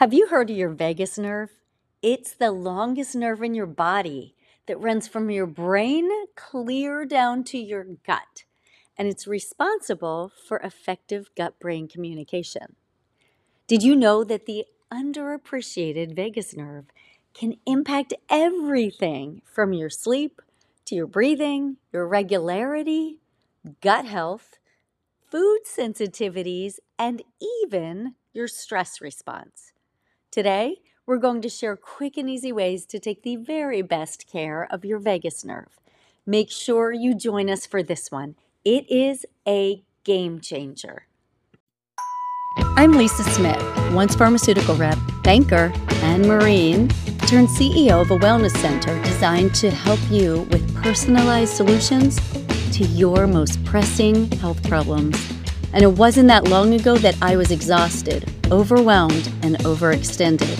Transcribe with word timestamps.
Have 0.00 0.14
you 0.14 0.28
heard 0.28 0.48
of 0.48 0.56
your 0.56 0.70
vagus 0.70 1.18
nerve? 1.18 1.50
It's 2.00 2.32
the 2.32 2.52
longest 2.52 3.14
nerve 3.14 3.42
in 3.42 3.52
your 3.52 3.66
body 3.66 4.34
that 4.64 4.80
runs 4.80 5.06
from 5.06 5.30
your 5.30 5.44
brain 5.44 6.08
clear 6.34 7.04
down 7.04 7.44
to 7.44 7.58
your 7.58 7.84
gut, 8.06 8.44
and 8.96 9.06
it's 9.08 9.26
responsible 9.26 10.32
for 10.48 10.56
effective 10.60 11.28
gut 11.36 11.60
brain 11.60 11.86
communication. 11.86 12.76
Did 13.66 13.82
you 13.82 13.94
know 13.94 14.24
that 14.24 14.46
the 14.46 14.64
underappreciated 14.90 16.16
vagus 16.16 16.56
nerve 16.56 16.86
can 17.34 17.56
impact 17.66 18.14
everything 18.30 19.42
from 19.44 19.74
your 19.74 19.90
sleep 19.90 20.40
to 20.86 20.94
your 20.94 21.06
breathing, 21.06 21.76
your 21.92 22.08
regularity, 22.08 23.18
gut 23.82 24.06
health, 24.06 24.56
food 25.30 25.60
sensitivities, 25.66 26.76
and 26.98 27.20
even 27.62 28.14
your 28.32 28.48
stress 28.48 29.02
response? 29.02 29.69
Today, 30.30 30.76
we're 31.06 31.16
going 31.16 31.42
to 31.42 31.48
share 31.48 31.74
quick 31.74 32.16
and 32.16 32.30
easy 32.30 32.52
ways 32.52 32.86
to 32.86 33.00
take 33.00 33.24
the 33.24 33.34
very 33.34 33.82
best 33.82 34.28
care 34.30 34.68
of 34.70 34.84
your 34.84 35.00
vagus 35.00 35.44
nerve. 35.44 35.80
Make 36.24 36.52
sure 36.52 36.92
you 36.92 37.16
join 37.16 37.50
us 37.50 37.66
for 37.66 37.82
this 37.82 38.12
one. 38.12 38.36
It 38.64 38.88
is 38.88 39.26
a 39.44 39.82
game 40.04 40.38
changer. 40.38 41.08
I'm 42.76 42.92
Lisa 42.92 43.24
Smith, 43.24 43.60
once 43.92 44.14
pharmaceutical 44.14 44.76
rep, 44.76 44.98
banker, 45.24 45.72
and 45.94 46.24
Marine, 46.28 46.86
turned 47.26 47.48
CEO 47.48 48.00
of 48.00 48.12
a 48.12 48.18
wellness 48.18 48.56
center 48.58 49.02
designed 49.02 49.52
to 49.56 49.68
help 49.68 49.98
you 50.12 50.42
with 50.52 50.76
personalized 50.80 51.54
solutions 51.54 52.20
to 52.70 52.84
your 52.84 53.26
most 53.26 53.64
pressing 53.64 54.30
health 54.38 54.62
problems. 54.68 55.16
And 55.72 55.82
it 55.82 55.94
wasn't 55.94 56.28
that 56.28 56.44
long 56.44 56.72
ago 56.74 56.98
that 56.98 57.16
I 57.20 57.34
was 57.34 57.50
exhausted, 57.50 58.32
overwhelmed, 58.50 59.32
and 59.42 59.56
overextended. 59.58 60.58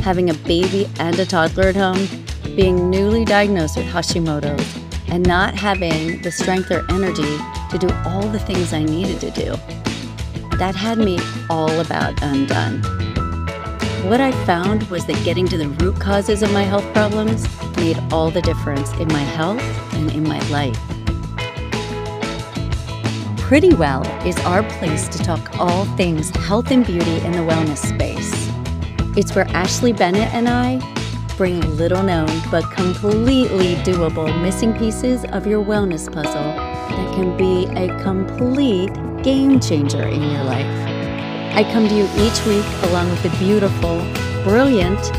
Having 0.00 0.30
a 0.30 0.34
baby 0.34 0.88
and 0.98 1.18
a 1.18 1.26
toddler 1.26 1.68
at 1.68 1.76
home, 1.76 2.08
being 2.56 2.90
newly 2.90 3.24
diagnosed 3.24 3.76
with 3.76 3.86
Hashimoto's, 3.86 4.78
and 5.08 5.26
not 5.26 5.54
having 5.54 6.22
the 6.22 6.30
strength 6.30 6.70
or 6.70 6.84
energy 6.90 7.36
to 7.70 7.78
do 7.78 7.88
all 8.04 8.22
the 8.28 8.38
things 8.38 8.72
I 8.72 8.82
needed 8.82 9.20
to 9.20 9.30
do. 9.30 9.56
That 10.56 10.74
had 10.74 10.98
me 10.98 11.18
all 11.48 11.80
about 11.80 12.22
undone. 12.22 12.82
What 14.08 14.20
I 14.20 14.32
found 14.44 14.84
was 14.84 15.06
that 15.06 15.24
getting 15.24 15.46
to 15.48 15.58
the 15.58 15.68
root 15.68 16.00
causes 16.00 16.42
of 16.42 16.52
my 16.52 16.62
health 16.62 16.90
problems 16.92 17.46
made 17.76 17.98
all 18.12 18.30
the 18.30 18.42
difference 18.42 18.92
in 18.94 19.08
my 19.08 19.22
health 19.22 19.62
and 19.94 20.10
in 20.12 20.24
my 20.24 20.40
life. 20.48 20.89
Pretty 23.50 23.74
Well 23.74 24.06
is 24.24 24.38
our 24.44 24.62
place 24.78 25.08
to 25.08 25.18
talk 25.18 25.58
all 25.58 25.84
things 25.96 26.30
health 26.46 26.70
and 26.70 26.86
beauty 26.86 27.16
in 27.22 27.32
the 27.32 27.38
wellness 27.38 27.78
space. 27.78 28.30
It's 29.18 29.34
where 29.34 29.48
Ashley 29.48 29.92
Bennett 29.92 30.32
and 30.32 30.48
I 30.48 30.78
bring 31.36 31.60
little 31.76 32.04
known 32.04 32.30
but 32.52 32.62
completely 32.70 33.74
doable 33.82 34.40
missing 34.40 34.72
pieces 34.78 35.24
of 35.32 35.48
your 35.48 35.64
wellness 35.64 36.06
puzzle 36.12 36.32
that 36.32 37.14
can 37.16 37.36
be 37.36 37.66
a 37.76 37.88
complete 38.04 38.92
game 39.24 39.58
changer 39.58 40.06
in 40.06 40.22
your 40.22 40.44
life. 40.44 40.64
I 41.56 41.68
come 41.72 41.88
to 41.88 41.94
you 41.96 42.04
each 42.18 42.46
week 42.46 42.64
along 42.84 43.10
with 43.10 43.24
the 43.24 43.36
beautiful, 43.40 43.98
brilliant, 44.44 45.12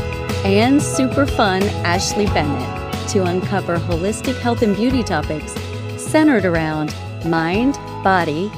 and 0.46 0.80
super 0.80 1.26
fun 1.26 1.62
Ashley 1.84 2.24
Bennett 2.28 3.08
to 3.10 3.24
uncover 3.24 3.76
holistic 3.76 4.40
health 4.40 4.62
and 4.62 4.74
beauty 4.74 5.02
topics 5.02 5.52
centered 5.98 6.46
around 6.46 6.94
mind, 7.24 7.74
body, 8.02 8.50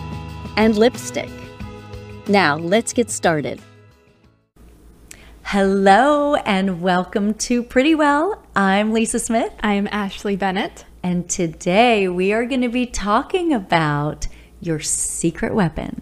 and 0.56 0.76
lipstick. 0.76 1.30
Now, 2.26 2.56
let's 2.56 2.92
get 2.92 3.10
started. 3.10 3.60
Hello, 5.42 6.36
and 6.36 6.80
welcome 6.80 7.34
to 7.34 7.62
Pretty 7.62 7.94
Well. 7.94 8.42
I'm 8.56 8.92
Lisa 8.92 9.18
Smith. 9.18 9.52
I'm 9.62 9.86
Ashley 9.92 10.36
Bennett. 10.36 10.86
And 11.02 11.28
today 11.28 12.08
we 12.08 12.32
are 12.32 12.46
going 12.46 12.62
to 12.62 12.70
be 12.70 12.86
talking 12.86 13.52
about 13.52 14.26
your 14.60 14.80
secret 14.80 15.54
weapon 15.54 16.00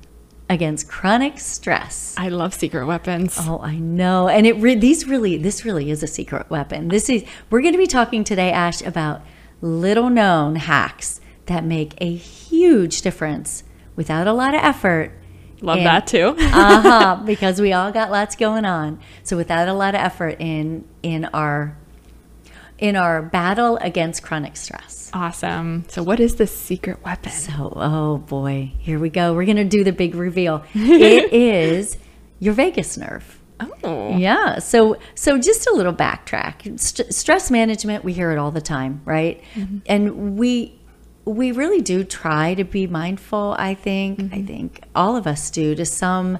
against 0.48 0.88
chronic 0.88 1.40
stress. 1.40 2.14
I 2.16 2.28
love 2.28 2.54
secret 2.54 2.86
weapons. 2.86 3.36
Oh, 3.40 3.58
I 3.60 3.76
know. 3.76 4.28
And 4.28 4.46
it 4.46 4.56
re- 4.58 4.76
these 4.76 5.08
really 5.08 5.36
this 5.38 5.64
really 5.64 5.90
is 5.90 6.02
a 6.02 6.06
secret 6.06 6.48
weapon. 6.50 6.88
This 6.88 7.08
is 7.08 7.24
we're 7.50 7.62
going 7.62 7.74
to 7.74 7.78
be 7.78 7.86
talking 7.86 8.22
today 8.22 8.52
Ash 8.52 8.80
about 8.82 9.22
little 9.60 10.08
known 10.08 10.56
hacks 10.56 11.20
that 11.46 11.64
make 11.64 11.94
a 12.00 12.14
huge 12.14 13.02
difference 13.02 13.64
without 13.96 14.26
a 14.26 14.32
lot 14.32 14.54
of 14.54 14.62
effort. 14.62 15.12
Love 15.60 15.78
that 15.78 16.06
too. 16.06 16.34
uh-huh, 16.38 17.22
because 17.26 17.60
we 17.60 17.72
all 17.72 17.92
got 17.92 18.10
lots 18.10 18.34
going 18.34 18.64
on. 18.64 19.00
So 19.22 19.36
without 19.36 19.68
a 19.68 19.72
lot 19.72 19.94
of 19.94 20.00
effort 20.00 20.40
in 20.40 20.84
in 21.02 21.26
our 21.26 21.76
in 22.78 22.96
our 22.96 23.22
battle 23.22 23.76
against 23.76 24.24
chronic 24.24 24.56
stress. 24.56 25.08
Awesome. 25.14 25.84
So 25.88 26.02
what 26.02 26.18
is 26.18 26.34
the 26.34 26.48
secret 26.48 27.04
weapon? 27.04 27.30
So, 27.30 27.72
oh 27.76 28.18
boy, 28.18 28.72
here 28.78 28.98
we 28.98 29.08
go. 29.08 29.34
We're 29.34 29.44
going 29.44 29.56
to 29.56 29.64
do 29.64 29.84
the 29.84 29.92
big 29.92 30.16
reveal. 30.16 30.64
it 30.74 31.32
is 31.32 31.96
your 32.40 32.54
vagus 32.54 32.96
nerve. 32.96 33.38
Oh. 33.84 34.16
Yeah. 34.16 34.58
So 34.58 34.96
so 35.14 35.38
just 35.38 35.68
a 35.68 35.72
little 35.72 35.92
backtrack. 35.92 36.80
St- 36.80 37.14
stress 37.14 37.52
management, 37.52 38.02
we 38.02 38.12
hear 38.12 38.32
it 38.32 38.38
all 38.38 38.50
the 38.50 38.60
time, 38.60 39.00
right? 39.04 39.40
Mm-hmm. 39.54 39.78
And 39.86 40.36
we 40.36 40.76
we 41.24 41.52
really 41.52 41.80
do 41.80 42.04
try 42.04 42.54
to 42.54 42.64
be 42.64 42.86
mindful, 42.86 43.54
I 43.58 43.74
think. 43.74 44.18
Mm-hmm. 44.18 44.34
I 44.34 44.42
think 44.42 44.84
all 44.94 45.16
of 45.16 45.26
us 45.26 45.50
do 45.50 45.74
to 45.74 45.84
some 45.84 46.38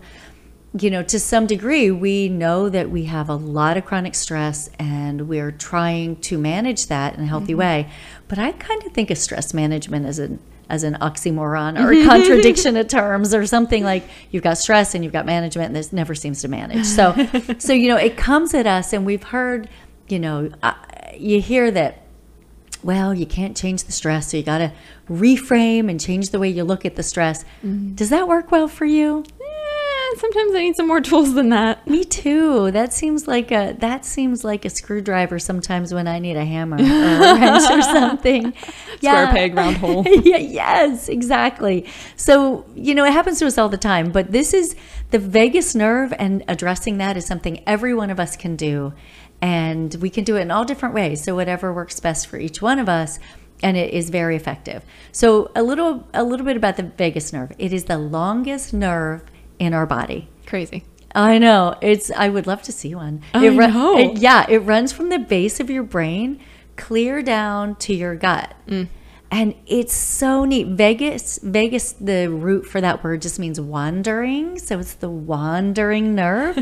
you 0.79 0.91
know, 0.91 1.03
to 1.03 1.21
some 1.21 1.47
degree, 1.47 1.91
we 1.91 2.29
know 2.29 2.69
that 2.69 2.91
we 2.91 3.05
have 3.05 3.29
a 3.29 3.35
lot 3.35 3.77
of 3.77 3.85
chronic 3.85 4.15
stress 4.15 4.71
and 4.79 5.29
we're 5.29 5.51
trying 5.51 6.17
to 6.17 6.39
manage 6.39 6.87
that 6.87 7.15
in 7.15 7.25
a 7.25 7.27
healthy 7.27 7.53
mm-hmm. 7.53 7.59
way. 7.59 7.91
But 8.29 8.39
I 8.39 8.53
kind 8.53 8.83
of 8.85 8.93
think 8.93 9.11
of 9.11 9.19
stress 9.19 9.53
management 9.53 10.07
as 10.07 10.19
an 10.19 10.39
as 10.71 10.85
an 10.85 10.95
oxymoron 11.03 11.79
or 11.79 11.93
a 11.93 12.05
contradiction 12.09 12.79
of 12.79 12.89
terms 12.89 13.35
or 13.35 13.45
something 13.45 13.85
like 13.85 14.05
you've 14.31 14.43
got 14.43 14.57
stress 14.57 14.95
and 14.95 15.05
you've 15.05 15.13
got 15.13 15.27
management 15.27 15.67
and 15.67 15.77
this 15.77 15.93
never 15.93 16.15
seems 16.15 16.41
to 16.41 16.49
manage. 16.49 16.87
So, 16.87 17.15
so 17.59 17.75
you 17.75 17.89
know, 17.89 17.99
it 17.99 18.17
comes 18.17 18.55
at 18.55 18.67
us 18.67 18.95
and 18.95 19.05
we've 19.05 19.23
heard, 19.23 19.69
you 20.09 20.19
know, 20.19 20.51
uh, 20.63 20.73
you 21.15 21.43
hear 21.43 21.71
that 21.73 22.02
well, 22.83 23.15
you 23.15 23.27
can't 23.27 23.57
change 23.57 23.85
the 23.85 23.93
stress, 23.93 24.31
so 24.31 24.37
you 24.37 24.43
got 24.43 24.59
to 24.59 24.73
reframe 25.09 25.89
and 25.89 26.01
change 26.01 26.31
the 26.31 26.39
way 26.39 26.49
you 26.49 26.65
look 26.65 26.85
at 26.85 26.97
the 26.97 27.03
stress. 27.03 27.45
Mm-hmm. 27.65 27.95
Does 27.95 28.11
that 28.11 28.27
work 28.27 28.51
well 28.51 28.69
for 28.69 28.85
you? 28.85 29.25
Eh, 29.41 30.17
sometimes 30.19 30.55
I 30.55 30.61
need 30.61 30.77
some 30.77 30.89
more 30.89 31.01
tools 31.01 31.35
than 31.35 31.51
that. 31.51 31.87
Me 31.87 32.05
too. 32.05 32.71
That 32.71 32.93
seems 32.93 33.29
like 33.29 33.51
a 33.51 33.77
that 33.79 34.05
seems 34.05 34.45
like 34.45 34.65
a 34.65 34.71
screwdriver 34.71 35.39
sometimes 35.39 35.95
when 35.95 36.09
I 36.09 36.19
need 36.19 36.37
a 36.37 36.45
hammer 36.45 36.77
or 36.77 36.81
a 36.81 37.39
wrench 37.39 37.71
or 37.71 37.83
something. 37.83 38.53
Square 38.97 39.29
peg, 39.29 39.55
round 39.55 39.77
hole. 39.77 40.05
yeah, 40.07 40.37
yes, 40.39 41.09
exactly. 41.09 41.87
So, 42.17 42.65
you 42.75 42.95
know, 42.95 43.05
it 43.05 43.13
happens 43.13 43.39
to 43.41 43.47
us 43.47 43.59
all 43.59 43.69
the 43.69 43.79
time, 43.79 44.11
but 44.11 44.33
this 44.33 44.53
is 44.55 44.75
the 45.11 45.19
vagus 45.19 45.75
nerve 45.75 46.13
and 46.19 46.43
addressing 46.49 46.99
that 46.99 47.17
is 47.17 47.27
something 47.27 47.63
every 47.67 47.95
one 47.95 48.11
of 48.11 48.19
us 48.19 48.37
can 48.37 48.57
do 48.57 48.93
and 49.43 49.97
we 49.97 50.09
can 50.09 50.25
do 50.25 50.37
it 50.37 50.41
in 50.41 50.51
all 50.51 50.65
different 50.65 50.95
ways 50.95 51.23
so 51.23 51.35
whatever 51.35 51.73
works 51.73 52.01
best 52.01 52.27
for 52.27 52.39
each 52.39 52.63
one 52.63 52.79
of 52.79 52.89
us 52.89 53.19
and 53.63 53.77
it 53.77 53.93
is 53.93 54.09
very 54.09 54.37
effective 54.37 54.85
so 55.11 55.51
a 55.55 55.63
little 55.63 56.09
a 56.15 56.25
little 56.25 56.47
bit 56.47 56.57
about 56.57 56.77
the 56.77 56.85
vagus 56.85 57.33
nerve 57.33 57.53
it 57.59 57.73
is 57.73 57.85
the 57.85 57.99
longest 57.99 58.73
nerve 58.73 59.23
in 59.59 59.75
our 59.75 59.85
body 59.85 60.31
crazy 60.47 60.85
I 61.15 61.37
know. 61.37 61.77
It's. 61.83 62.11
I 62.11 62.31
would 62.31 62.47
love 62.47 62.63
to 62.63 62.73
see 62.73 62.95
one. 62.95 63.23
I 63.35 63.47
it 63.47 63.51
know. 63.55 63.99
It, 63.99 64.19
yeah, 64.19 64.47
it 64.49 64.61
runs 64.61 64.93
from 64.93 65.11
the 65.11 65.19
base 65.19 65.61
of 65.61 65.69
your 65.69 65.83
brain 65.83 66.41
clear 66.77 67.23
down 67.23 67.77
to 67.77 67.95
your 67.95 68.15
gut. 68.15 68.55
Mm. 68.67 68.89
And 69.31 69.55
it's 69.67 69.95
so 69.95 70.45
neat. 70.45 70.69
Vagus, 70.69 71.39
Vagus, 71.43 71.93
the 71.93 72.29
root 72.29 72.67
for 72.67 72.81
that 72.81 73.03
word 73.03 73.23
just 73.23 73.39
means 73.39 73.61
wandering. 73.61 74.59
So 74.59 74.79
it's 74.79 74.95
the 74.95 75.09
wandering 75.09 76.15
nerve. 76.15 76.57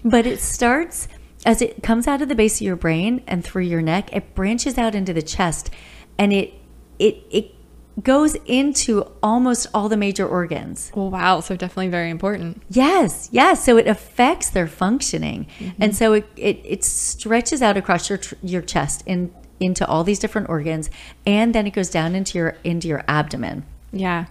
but 0.04 0.26
it 0.26 0.40
starts 0.40 1.08
as 1.44 1.60
it 1.60 1.82
comes 1.82 2.06
out 2.06 2.22
of 2.22 2.28
the 2.28 2.34
base 2.34 2.56
of 2.56 2.62
your 2.62 2.76
brain 2.76 3.22
and 3.26 3.44
through 3.44 3.62
your 3.62 3.82
neck, 3.82 4.14
it 4.14 4.34
branches 4.34 4.78
out 4.78 4.94
into 4.94 5.12
the 5.12 5.22
chest 5.22 5.70
and 6.18 6.32
it 6.32 6.54
it 6.98 7.22
it 7.30 7.54
goes 8.02 8.34
into 8.46 9.08
almost 9.22 9.66
all 9.72 9.88
the 9.88 9.96
major 9.96 10.26
organs. 10.26 10.90
Oh, 10.94 11.08
wow. 11.08 11.40
So 11.40 11.56
definitely 11.56 11.88
very 11.88 12.10
important. 12.10 12.62
Yes. 12.68 13.28
Yes. 13.30 13.64
So 13.64 13.76
it 13.76 13.86
affects 13.86 14.50
their 14.50 14.66
functioning. 14.66 15.46
Mm-hmm. 15.58 15.82
And 15.82 15.94
so 15.94 16.14
it, 16.14 16.26
it, 16.36 16.60
it, 16.64 16.84
stretches 16.84 17.62
out 17.62 17.76
across 17.76 18.10
your, 18.10 18.18
your 18.42 18.62
chest 18.62 19.04
and 19.06 19.32
into 19.60 19.86
all 19.86 20.02
these 20.02 20.18
different 20.18 20.48
organs. 20.48 20.90
And 21.24 21.54
then 21.54 21.66
it 21.66 21.70
goes 21.70 21.88
down 21.88 22.16
into 22.16 22.36
your, 22.36 22.56
into 22.64 22.88
your 22.88 23.04
abdomen. 23.06 23.64
Yeah. 23.92 24.26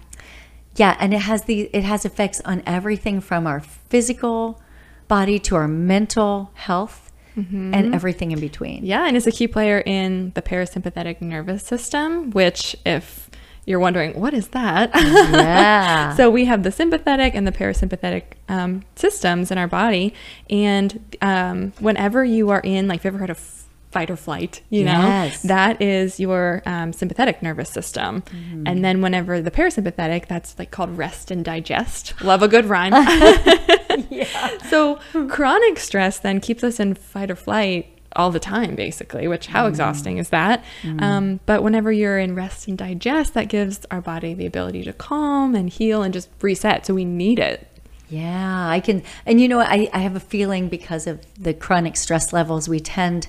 Yeah. 0.75 0.97
And 0.99 1.13
it 1.13 1.21
has 1.21 1.43
the, 1.43 1.69
it 1.73 1.85
has 1.85 2.03
effects 2.03 2.41
on 2.41 2.63
everything 2.65 3.21
from 3.21 3.47
our 3.47 3.61
physical 3.61 4.61
body 5.07 5.39
to 5.39 5.55
our 5.55 5.69
mental 5.69 6.51
health 6.55 7.02
mm-hmm. 7.37 7.73
and 7.73 7.95
everything 7.95 8.31
in 8.31 8.39
between. 8.39 8.85
Yeah, 8.85 9.07
and 9.07 9.17
it's 9.17 9.27
a 9.27 9.31
key 9.31 9.47
player 9.47 9.79
in 9.85 10.31
the 10.35 10.41
parasympathetic 10.41 11.21
nervous 11.21 11.63
system, 11.63 12.31
which 12.31 12.75
if 12.85 13.29
you're 13.65 13.79
wondering, 13.79 14.19
what 14.19 14.33
is 14.33 14.49
that? 14.49 14.91
Yeah. 14.93 16.13
so 16.17 16.29
we 16.29 16.45
have 16.45 16.63
the 16.63 16.71
sympathetic 16.71 17.33
and 17.33 17.47
the 17.47 17.51
parasympathetic 17.51 18.23
um, 18.49 18.83
systems 18.95 19.51
in 19.51 19.57
our 19.57 19.67
body. 19.67 20.13
And 20.49 21.15
um, 21.21 21.71
whenever 21.79 22.25
you 22.25 22.49
are 22.49 22.59
in, 22.59 22.87
like, 22.87 22.97
if 22.97 23.05
you've 23.05 23.13
ever 23.13 23.19
heard 23.19 23.29
of 23.29 23.63
fight 23.89 24.09
or 24.09 24.17
flight, 24.17 24.61
you 24.69 24.83
know, 24.83 24.91
Yes. 24.91 25.43
that 25.43 25.81
is 25.81 26.19
your 26.19 26.61
um, 26.65 26.91
sympathetic 26.91 27.41
nervous 27.41 27.69
system. 27.69 28.23
Mm-hmm. 28.23 28.63
And 28.65 28.83
then 28.83 29.01
whenever 29.01 29.39
the 29.39 29.51
parasympathetic, 29.51 30.27
that's 30.27 30.57
like 30.59 30.71
called 30.71 30.97
rest 30.97 31.31
and 31.31 31.45
digest. 31.45 32.21
Love 32.21 32.41
a 32.41 32.47
good 32.47 32.65
rhyme. 32.65 32.91
So 34.69 34.95
chronic 35.27 35.79
stress 35.79 36.19
then 36.19 36.39
keeps 36.39 36.63
us 36.63 36.79
in 36.79 36.95
fight 36.95 37.29
or 37.31 37.35
flight 37.35 37.87
all 38.15 38.31
the 38.31 38.39
time, 38.39 38.75
basically, 38.75 39.27
which 39.27 39.47
how 39.47 39.65
exhausting 39.67 40.17
is 40.19 40.29
that? 40.29 40.63
Um, 40.99 41.39
but 41.45 41.63
whenever 41.63 41.91
you're 41.91 42.19
in 42.19 42.35
rest 42.35 42.67
and 42.67 42.77
digest, 42.77 43.33
that 43.33 43.47
gives 43.49 43.85
our 43.89 44.01
body 44.01 44.33
the 44.33 44.45
ability 44.45 44.83
to 44.83 44.93
calm 44.93 45.55
and 45.55 45.69
heal 45.69 46.03
and 46.03 46.13
just 46.13 46.29
reset. 46.41 46.85
So 46.85 46.93
we 46.93 47.05
need 47.05 47.39
it. 47.39 47.67
Yeah, 48.09 48.69
I 48.69 48.79
can. 48.79 49.01
And 49.25 49.41
you 49.41 49.47
know, 49.47 49.59
I, 49.59 49.89
I 49.93 49.99
have 49.99 50.15
a 50.15 50.19
feeling 50.19 50.69
because 50.69 51.07
of 51.07 51.25
the 51.41 51.53
chronic 51.53 51.95
stress 51.97 52.31
levels, 52.31 52.69
we 52.69 52.79
tend 52.79 53.27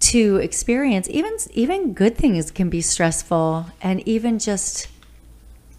to 0.00 0.36
experience 0.36 1.08
even 1.10 1.36
even 1.52 1.92
good 1.92 2.16
things 2.16 2.50
can 2.50 2.70
be 2.70 2.80
stressful, 2.80 3.66
and 3.82 4.06
even 4.08 4.38
just 4.38 4.88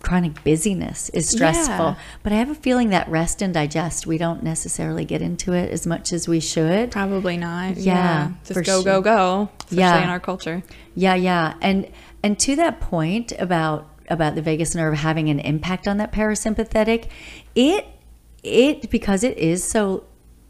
chronic 0.02 0.44
busyness 0.44 1.10
is 1.10 1.30
stressful. 1.30 1.74
Yeah. 1.76 1.96
But 2.24 2.32
I 2.32 2.36
have 2.38 2.50
a 2.50 2.56
feeling 2.56 2.90
that 2.90 3.08
rest 3.10 3.42
and 3.42 3.54
digest, 3.54 4.08
we 4.08 4.18
don't 4.18 4.42
necessarily 4.44 5.06
get 5.06 5.22
into 5.22 5.54
it 5.54 5.72
as 5.72 5.86
much 5.86 6.14
as 6.14 6.28
we 6.28 6.40
should. 6.40 6.92
Probably 6.92 7.38
not. 7.38 7.78
Yeah, 7.78 8.32
Just 8.44 8.54
for 8.54 8.62
go, 8.62 8.82
sure. 8.82 8.84
go, 8.84 9.02
go. 9.02 9.50
Especially 9.60 9.78
Yeah. 9.80 10.04
in 10.04 10.10
our 10.10 10.20
culture. 10.20 10.64
Yeah, 10.96 11.16
yeah. 11.16 11.54
And 11.62 11.90
and 12.24 12.38
to 12.40 12.56
that 12.58 12.80
point 12.80 13.34
about 13.40 13.88
about 14.10 14.36
the 14.36 14.42
vagus 14.42 14.74
nerve 14.74 14.96
having 14.96 15.30
an 15.30 15.40
impact 15.40 15.88
on 15.88 15.98
that 15.98 16.12
parasympathetic, 16.12 17.08
it 17.56 17.86
it 18.44 18.90
because 18.90 19.24
it 19.24 19.38
is 19.38 19.64
so 19.64 20.06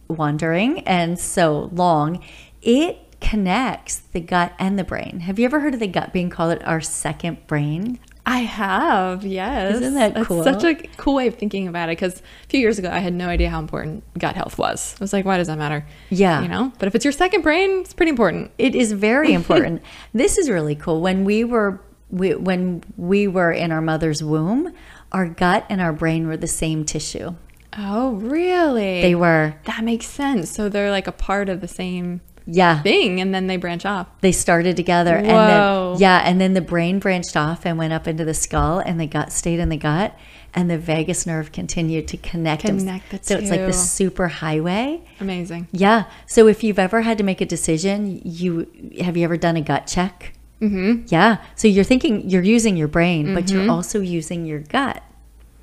wandering 0.07 0.80
and 0.88 1.19
so 1.19 1.69
long, 1.74 2.24
it 2.62 2.98
connects 3.19 3.98
the 3.98 4.19
gut 4.19 4.54
and 4.60 4.80
the 4.80 4.84
brain. 4.84 5.19
Have 5.22 5.38
you 5.40 5.45
ever 5.45 5.60
heard 5.60 5.74
of 5.74 5.80
the 5.80 5.88
gut 5.88 6.13
being 6.13 6.30
called 6.30 6.62
our 6.63 6.81
second 6.81 7.45
brain? 7.48 8.00
I 8.30 8.42
have, 8.42 9.26
yes. 9.26 9.78
Isn't 9.78 9.96
that 9.96 10.16
cool? 10.24 10.44
such 10.44 10.64
a 10.64 10.76
cool 10.98 11.16
way 11.16 11.26
of 11.26 11.36
thinking 11.36 11.68
about 11.68 11.90
it 11.90 11.94
because 11.94 12.20
a 12.20 12.48
few 12.48 12.60
years 12.60 12.78
ago 12.78 12.88
I 12.92 13.00
had 13.00 13.12
no 13.12 13.28
idea 13.28 13.50
how 13.50 13.60
important 13.60 14.04
gut 14.20 14.36
health 14.36 14.60
was. 14.60 14.96
I 15.00 15.04
was 15.04 15.14
like, 15.14 15.26
why 15.26 15.38
does 15.38 15.48
that 15.48 15.58
matter? 15.58 15.84
Yeah. 16.12 16.44
You 16.44 16.48
know? 16.48 16.72
But 16.78 16.88
if 16.88 16.94
it's 16.94 17.04
your 17.04 17.12
second 17.12 17.42
brain, 17.42 17.80
it's 17.80 17.94
pretty 17.94 18.12
important. 18.12 18.52
It 18.60 18.76
is 18.76 18.92
very 18.92 19.34
important. 19.34 19.81
this 20.14 20.38
is 20.38 20.48
really 20.48 20.76
cool. 20.76 21.02
When 21.02 21.26
we 21.26 21.44
were 21.44 21.81
we, 22.12 22.36
when 22.36 22.84
we 22.98 23.28
were 23.28 23.52
in 23.52 23.72
our 23.72 23.81
mother's 23.81 24.24
womb, 24.24 24.74
our 25.12 25.28
gut 25.28 25.66
and 25.68 25.81
our 25.81 25.94
brain 25.94 26.28
were 26.28 26.38
the 26.38 26.48
same 26.48 26.86
tissue. 26.86 27.36
Oh, 27.78 28.12
really? 28.14 29.02
They 29.02 29.16
were 29.16 29.56
That 29.66 29.84
makes 29.84 30.06
sense. 30.06 30.52
So 30.52 30.70
they're 30.70 30.92
like 30.92 31.08
a 31.08 31.12
part 31.12 31.50
of 31.50 31.62
the 31.62 31.68
same 31.68 32.22
yeah. 32.46 32.82
thing 32.82 33.20
and 33.22 33.34
then 33.34 33.48
they 33.48 33.58
branch 33.58 33.86
off. 33.86 34.08
they 34.22 34.32
started 34.32 34.76
together 34.76 35.16
and 35.16 35.28
Whoa. 35.28 35.92
then 35.94 36.02
yeah 36.02 36.22
and 36.26 36.40
then 36.42 36.54
the 36.54 36.62
brain 36.62 37.00
branched 37.00 37.36
off 37.38 37.66
and 37.66 37.78
went 37.78 37.94
up 37.94 38.08
into 38.08 38.26
the 38.26 38.34
skull 38.34 38.80
and 38.80 39.00
the 39.00 39.06
gut 39.08 39.32
stayed 39.32 39.60
in 39.60 39.70
the 39.70 39.78
gut 39.78 40.18
and 40.54 40.70
the 40.70 40.78
vagus 40.80 41.28
nerve 41.28 41.52
continued 41.52 42.08
to 42.08 42.18
connect 42.18 42.64
them. 42.64 42.80
Connect 42.80 43.10
the 43.12 43.20
so 43.22 43.38
it's 43.38 43.50
like 43.52 43.60
two. 43.60 43.66
the 43.68 43.74
super 43.74 44.28
highway 44.28 45.02
Amazing. 45.20 45.68
yeah 45.72 46.06
so 46.26 46.48
if 46.48 46.64
you've 46.64 46.80
ever 46.80 47.02
had 47.02 47.18
to 47.20 47.24
make 47.24 47.42
a 47.42 47.46
decision 47.46 48.22
you 48.24 48.68
have 49.02 49.16
you 49.16 49.24
ever 49.24 49.38
done 49.38 49.56
a 49.58 49.62
gut 49.62 49.86
check 49.88 50.34
mm-hmm. 50.62 51.04
yeah 51.08 51.38
so 51.56 51.68
you're 51.68 51.84
thinking 51.84 52.30
you're 52.30 52.44
using 52.44 52.76
your 52.78 52.88
brain 52.88 53.34
but 53.34 53.46
Mm-hmm. 53.46 53.58
you're 53.62 53.72
also 53.72 54.00
using 54.02 54.46
your 54.46 54.60
gut 54.60 55.04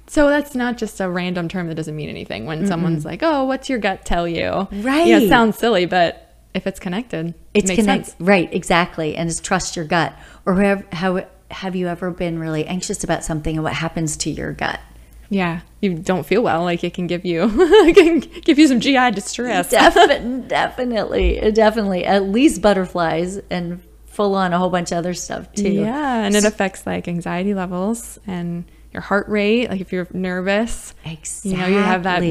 So 0.08 0.28
that's 0.28 0.54
not 0.54 0.76
just 0.78 1.00
a 1.00 1.10
random 1.10 1.48
term 1.48 1.66
that 1.66 1.74
doesn't 1.74 1.96
mean 1.96 2.08
anything. 2.08 2.46
When 2.46 2.64
someone's 2.66 3.04
like, 3.04 3.24
"Oh, 3.24 3.42
what's 3.44 3.68
your 3.68 3.80
gut 3.80 4.04
tell 4.04 4.28
you?" 4.28 4.68
Right. 4.70 5.04
Yeah, 5.08 5.18
it 5.18 5.28
sounds 5.28 5.58
silly, 5.58 5.84
but 5.84 6.25
if 6.56 6.66
it's 6.66 6.80
connected, 6.80 7.34
it's 7.54 7.70
it 7.70 7.76
makes 7.76 7.84
sense. 7.84 8.16
right 8.18 8.52
exactly 8.52 9.14
and 9.14 9.28
it's 9.28 9.40
trust 9.40 9.76
your 9.76 9.84
gut 9.84 10.18
or 10.44 10.54
have 10.56 10.84
how 10.92 11.24
have 11.50 11.76
you 11.76 11.86
ever 11.86 12.10
been 12.10 12.38
really 12.38 12.66
anxious 12.66 13.04
about 13.04 13.22
something 13.22 13.56
and 13.56 13.62
what 13.62 13.74
happens 13.74 14.16
to 14.16 14.30
your 14.30 14.52
gut 14.52 14.80
Yeah, 15.28 15.60
you 15.80 15.94
don't 15.94 16.24
feel 16.24 16.42
well. 16.42 16.62
Like 16.62 16.82
it 16.84 16.94
can 16.94 17.06
give 17.06 17.24
you, 17.24 17.48
can 17.94 18.20
give 18.20 18.58
you 18.58 18.68
some 18.68 18.80
GI 18.80 19.10
distress. 19.10 19.70
definitely, 19.82 20.48
definitely, 20.48 21.50
definitely. 21.52 22.04
At 22.04 22.24
least 22.24 22.62
butterflies 22.62 23.38
and 23.50 23.82
full 24.06 24.34
on 24.34 24.52
a 24.52 24.58
whole 24.58 24.70
bunch 24.70 24.92
of 24.92 24.98
other 24.98 25.14
stuff 25.14 25.52
too. 25.52 25.68
Yeah, 25.68 26.24
and 26.24 26.34
it 26.34 26.44
affects 26.44 26.86
like 26.86 27.06
anxiety 27.08 27.54
levels 27.54 28.18
and 28.26 28.64
your 28.96 29.02
heart 29.02 29.28
rate. 29.28 29.68
Like 29.68 29.82
if 29.82 29.92
you're 29.92 30.08
nervous, 30.14 30.94
exactly. 31.04 31.50
you 31.50 31.56
know, 31.58 31.66
you 31.66 31.76
have 31.84 32.02
that 32.04 32.22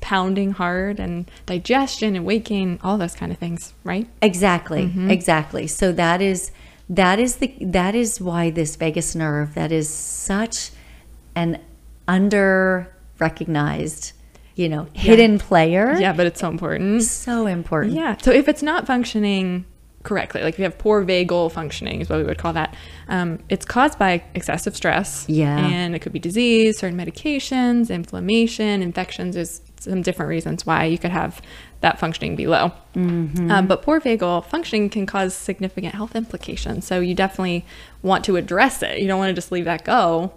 pounding 0.00 0.52
heart 0.52 1.00
and 1.00 1.28
digestion 1.44 2.14
and 2.14 2.24
weight 2.24 2.44
gain, 2.44 2.78
all 2.84 2.96
those 2.96 3.16
kind 3.16 3.32
of 3.32 3.38
things, 3.38 3.74
right? 3.82 4.08
Exactly, 4.22 4.84
Mm-hmm. 4.84 5.10
exactly. 5.10 5.66
So 5.66 5.90
that 5.92 6.22
is 6.22 6.52
that 6.88 7.18
is 7.18 7.36
the 7.36 7.52
that 7.60 7.94
is 7.96 8.20
why 8.20 8.50
this 8.50 8.76
vagus 8.76 9.14
nerve 9.16 9.54
that 9.54 9.72
is 9.72 9.88
such 9.88 10.70
an 11.34 11.60
under 12.06 12.94
recognized, 13.18 14.12
you 14.54 14.68
know, 14.68 14.86
hidden 14.92 15.38
player. 15.38 15.96
Yeah, 15.98 16.12
but 16.12 16.26
it's 16.26 16.38
so 16.40 16.48
important. 16.48 17.02
So 17.02 17.46
important. 17.46 17.94
Yeah. 17.94 18.16
So 18.18 18.30
if 18.30 18.46
it's 18.48 18.62
not 18.62 18.86
functioning 18.86 19.64
correctly, 20.04 20.42
like 20.42 20.54
if 20.54 20.58
you 20.58 20.64
have 20.64 20.78
poor 20.78 21.04
vagal 21.04 21.50
functioning, 21.50 22.00
is 22.00 22.08
what 22.08 22.18
we 22.18 22.24
would 22.24 22.38
call 22.38 22.52
that, 22.52 22.74
um, 23.08 23.40
it's 23.48 23.64
caused 23.64 23.98
by 23.98 24.22
excessive 24.34 24.76
stress. 24.76 25.24
Yeah. 25.28 25.58
And 25.66 25.96
it 25.96 25.98
could 26.00 26.12
be 26.12 26.18
disease, 26.20 26.78
certain 26.78 26.96
medications, 26.96 27.90
inflammation, 27.92 28.82
infections. 28.82 29.34
There's 29.34 29.60
some 29.80 30.02
different 30.02 30.28
reasons 30.28 30.64
why 30.64 30.84
you 30.84 30.98
could 30.98 31.10
have 31.10 31.42
that 31.80 31.98
functioning 31.98 32.36
be 32.36 32.46
low. 32.46 32.72
Mm-hmm. 32.94 33.50
Um, 33.50 33.66
but 33.66 33.82
poor 33.82 34.00
vagal 34.00 34.46
functioning 34.46 34.88
can 34.88 35.04
cause 35.06 35.34
significant 35.34 35.94
health 35.94 36.14
implications. 36.14 36.86
So 36.86 37.00
you 37.00 37.14
definitely 37.14 37.66
want 38.02 38.24
to 38.26 38.36
address 38.36 38.82
it. 38.82 38.98
You 39.00 39.06
don't 39.08 39.18
want 39.18 39.30
to 39.30 39.34
just 39.34 39.52
leave 39.52 39.64
that 39.66 39.84
go 39.84 40.32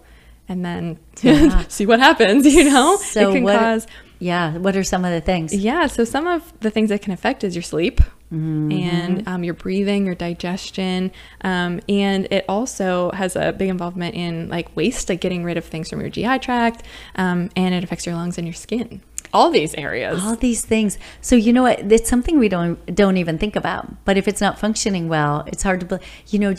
and 0.49 0.65
then 0.65 0.97
Yeah. 1.21 1.63
see 1.67 1.85
what 1.85 1.99
happens, 1.99 2.45
you 2.45 2.65
know? 2.65 2.97
So 2.97 3.29
it 3.29 3.33
can 3.33 3.43
what- 3.43 3.59
cause 3.59 3.87
Yeah. 4.19 4.57
What 4.57 4.75
are 4.75 4.83
some 4.83 5.05
of 5.05 5.11
the 5.11 5.21
things? 5.21 5.53
yeah, 5.53 5.87
so 5.87 6.03
some 6.03 6.25
of 6.27 6.51
the 6.61 6.71
things 6.71 6.89
that 6.89 7.01
can 7.01 7.13
affect 7.13 7.43
is 7.43 7.55
your 7.55 7.63
sleep 7.63 8.01
and 8.29 9.27
um, 9.27 9.43
your 9.43 9.53
breathing, 9.53 10.05
your 10.05 10.15
digestion, 10.15 11.11
um, 11.41 11.79
and 11.87 12.27
it 12.31 12.45
also 12.49 13.11
has 13.11 13.35
a 13.35 13.53
big 13.53 13.69
involvement 13.69 14.15
in 14.15 14.49
like 14.49 14.75
waste, 14.75 15.09
like 15.09 15.21
getting 15.21 15.43
rid 15.43 15.57
of 15.57 15.65
things 15.65 15.89
from 15.89 16.01
your 16.01 16.09
GI 16.09 16.39
tract, 16.39 16.83
um, 17.15 17.49
and 17.55 17.73
it 17.73 17.83
affects 17.83 18.05
your 18.05 18.15
lungs 18.15 18.37
and 18.37 18.45
your 18.47 18.53
skin. 18.53 19.01
All 19.33 19.49
these 19.51 19.73
areas. 19.75 20.23
all 20.23 20.35
these 20.37 20.63
things. 20.63 20.97
So 21.21 21.35
you 21.35 21.51
know 21.53 21.63
what? 21.63 21.91
It's 21.91 22.09
something 22.09 22.39
we 22.39 22.47
don't 22.49 22.77
don't 22.95 23.17
even 23.17 23.37
think 23.37 23.55
about. 23.55 24.05
But 24.05 24.17
if 24.17 24.27
it's 24.27 24.39
not 24.41 24.57
functioning 24.57 25.09
well, 25.09 25.43
it's 25.47 25.63
hard 25.63 25.87
to. 25.89 25.99
You 26.27 26.39
know, 26.39 26.55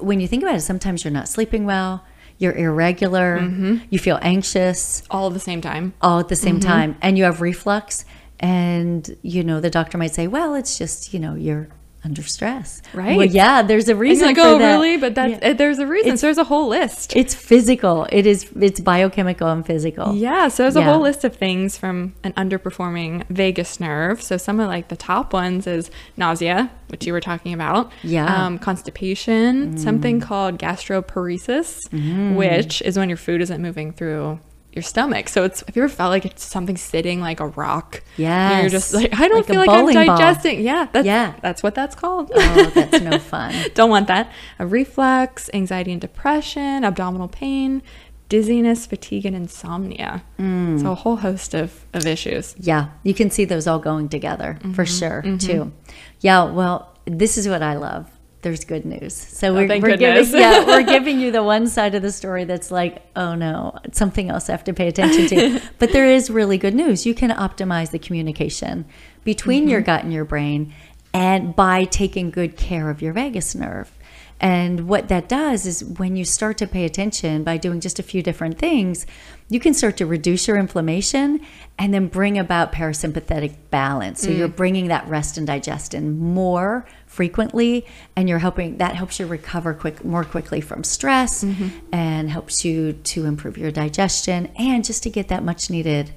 when 0.00 0.20
you 0.20 0.26
think 0.28 0.42
about 0.42 0.56
it, 0.56 0.62
sometimes 0.62 1.04
you're 1.04 1.12
not 1.12 1.28
sleeping 1.28 1.66
well. 1.66 2.04
You're 2.38 2.54
irregular. 2.54 3.38
Mm-hmm. 3.40 3.76
You 3.90 3.98
feel 3.98 4.18
anxious 4.22 5.02
all 5.10 5.28
at 5.28 5.34
the 5.34 5.40
same 5.40 5.60
time. 5.60 5.92
all 6.02 6.18
at 6.20 6.28
the 6.28 6.36
same 6.36 6.58
Mm-hmm. 6.60 6.68
time, 6.68 6.96
and 7.02 7.16
you 7.18 7.24
have 7.24 7.40
reflux. 7.40 8.04
And 8.40 9.16
you 9.22 9.42
know, 9.42 9.60
the 9.60 9.70
doctor 9.70 9.98
might 9.98 10.14
say, 10.14 10.26
"Well, 10.26 10.54
it's 10.54 10.76
just 10.78 11.14
you 11.14 11.20
know 11.20 11.34
you're 11.34 11.68
under 12.04 12.22
stress." 12.22 12.82
Right. 12.94 13.16
Well, 13.16 13.26
yeah. 13.26 13.62
There's 13.62 13.88
a 13.88 13.96
reason 13.96 14.28
like, 14.28 14.36
for 14.36 14.42
oh, 14.42 14.58
that. 14.58 14.72
really? 14.72 14.96
But 14.96 15.14
that's 15.14 15.42
Yeah. 15.42 15.50
uh, 15.50 15.52
there's 15.54 15.78
a 15.78 15.86
reason. 15.86 16.08
It's- 16.08 16.20
so 16.20 16.26
there's 16.28 16.38
a 16.38 16.44
whole 16.44 16.68
list. 16.68 17.16
It's 17.16 17.34
physical. 17.34 18.06
It 18.12 18.26
is. 18.26 18.46
It's 18.60 18.78
biochemical 18.78 19.48
and 19.48 19.66
physical. 19.66 20.14
Yeah, 20.14 20.48
so 20.48 20.64
there's 20.64 20.76
a 20.76 20.82
whole 20.82 21.00
list 21.00 21.24
of 21.24 21.34
things 21.34 21.76
from 21.78 22.14
an 22.22 22.32
underperforming 22.34 23.26
vagus 23.28 23.80
nerve. 23.80 24.22
So 24.22 24.36
some 24.36 24.60
of 24.60 24.68
like 24.68 24.88
the 24.88 24.96
top 24.96 25.32
ones 25.32 25.66
is 25.66 25.90
nausea, 26.16 26.70
which 26.88 27.06
you 27.06 27.12
were 27.14 27.20
talking 27.20 27.54
about. 27.54 27.90
Yeah. 28.04 28.28
Mm. 28.28 28.38
Um, 28.38 28.58
constipation, 28.58 29.78
something 29.78 30.20
called 30.20 30.58
gastroparesis, 30.58 32.36
which 32.36 32.82
is 32.82 32.98
when 32.98 33.08
your 33.08 33.18
food 33.18 33.40
isn't 33.40 33.60
moving 33.62 33.92
through 33.92 34.38
your 34.76 34.82
stomach. 34.82 35.28
So 35.28 35.42
it's 35.44 35.62
if 35.66 35.74
you 35.74 35.82
ever 35.82 35.92
felt 35.92 36.10
like 36.10 36.24
it's 36.24 36.44
something 36.44 36.76
sitting 36.76 37.20
like 37.20 37.40
a 37.40 37.46
rock. 37.48 38.02
Yeah. 38.16 38.60
You're 38.60 38.70
just 38.70 38.94
like 38.94 39.12
I 39.18 39.26
don't 39.28 39.38
Like 39.38 39.46
feel 39.46 39.56
like 39.56 39.68
I'm 39.70 39.80
bowling 39.80 40.06
ball. 40.06 40.16
digesting. 40.18 40.60
Yeah. 40.60 40.86
That's, 40.92 41.06
Yeah. 41.06 41.34
That's 41.42 41.62
what 41.62 41.74
that's 41.74 41.94
called. 41.96 42.30
Oh, 42.34 42.70
that's 42.74 43.00
no 43.02 43.18
fun. 43.34 43.54
Don't 43.74 43.90
want 43.90 44.06
that. 44.08 44.30
A 44.58 44.66
reflux, 44.66 45.50
anxiety 45.54 45.90
and 45.92 46.00
depression, 46.00 46.84
abdominal 46.84 47.28
pain, 47.28 47.82
dizziness, 48.28 48.86
fatigue, 48.86 49.24
and 49.24 49.34
insomnia. 49.36 50.22
Mm. 50.38 50.80
So 50.80 50.92
a 50.92 50.94
whole 50.94 51.16
host 51.16 51.54
of, 51.54 51.84
of 51.94 52.06
issues. 52.06 52.54
Yeah, 52.58 52.88
you 53.02 53.14
can 53.14 53.30
see 53.30 53.44
those 53.44 53.66
all 53.66 53.78
going 53.78 54.08
together 54.08 54.58
for 54.74 54.84
Mm-hmm. 54.84 55.36
sure, 55.38 55.38
too. 55.38 55.72
Yeah, 56.20 56.44
well, 56.50 56.92
this 57.04 57.38
is 57.38 57.46
what 57.48 57.62
I 57.62 57.76
love. 57.76 58.10
There's 58.46 58.64
good 58.64 58.84
news. 58.84 59.12
So 59.12 59.52
we're, 59.52 59.64
Oh, 59.64 59.80
we're 59.80 59.96
giving 59.96 60.40
yeah, 60.40 60.64
we're 60.64 60.82
giving 60.96 61.18
you 61.18 61.32
the 61.32 61.42
one 61.42 61.66
side 61.66 61.96
of 61.96 62.02
the 62.02 62.12
story 62.12 62.44
that's 62.44 62.70
like, 62.70 63.02
oh 63.16 63.34
no, 63.34 63.76
it's 63.82 63.98
something 63.98 64.30
else 64.30 64.48
I 64.48 64.52
have 64.52 64.62
to 64.62 64.72
pay 64.72 64.86
attention 64.86 65.26
to. 65.26 65.60
but 65.80 65.90
there 65.90 66.06
is 66.06 66.30
really 66.30 66.56
good 66.56 66.72
news. 66.72 67.04
You 67.04 67.12
can 67.12 67.30
optimize 67.30 67.90
the 67.90 67.98
communication 67.98 68.84
between 69.24 69.66
your 69.66 69.80
Mm-hmm. 69.80 69.86
gut 69.86 70.04
and 70.04 70.12
your 70.12 70.24
brain 70.24 70.72
and 71.12 71.56
by 71.56 71.86
taking 71.86 72.30
good 72.30 72.56
care 72.56 72.88
of 72.88 73.02
your 73.02 73.12
vagus 73.12 73.56
nerve. 73.56 73.90
And 74.38 74.86
what 74.86 75.08
that 75.08 75.28
does 75.30 75.64
is 75.64 75.82
when 75.82 76.14
you 76.14 76.24
start 76.24 76.58
to 76.58 76.66
pay 76.66 76.84
attention 76.84 77.42
by 77.42 77.56
doing 77.56 77.80
just 77.80 77.98
a 77.98 78.02
few 78.02 78.22
different 78.22 78.58
things, 78.58 79.06
you 79.48 79.58
can 79.58 79.72
start 79.72 79.96
to 79.96 80.04
reduce 80.06 80.46
your 80.46 80.58
inflammation 80.58 81.40
and 81.78 81.94
then 81.94 82.08
bring 82.08 82.38
about 82.38 82.70
parasympathetic 82.70 83.56
balance. 83.70 84.20
So 84.20 84.30
you're 84.30 84.46
bringing 84.48 84.88
that 84.88 85.08
rest 85.08 85.38
and 85.38 85.46
digest 85.46 85.94
in 85.94 86.18
more 86.18 86.84
frequently 87.16 87.86
and 88.14 88.28
you're 88.28 88.38
helping 88.38 88.76
that 88.76 88.94
helps 88.94 89.18
you 89.18 89.26
recover 89.26 89.72
quick 89.72 90.04
more 90.04 90.22
quickly 90.22 90.60
from 90.60 90.84
stress 90.84 91.42
mm-hmm. 91.42 91.68
and 91.90 92.30
helps 92.30 92.62
you 92.62 92.92
to 92.92 93.24
improve 93.24 93.56
your 93.56 93.70
digestion 93.70 94.50
and 94.58 94.84
just 94.84 95.02
to 95.02 95.08
get 95.08 95.28
that 95.28 95.42
much 95.42 95.70
needed 95.70 96.12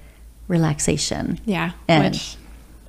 relaxation. 0.50 1.40
Yeah, 1.46 1.72
And- 1.88 2.04
which 2.04 2.36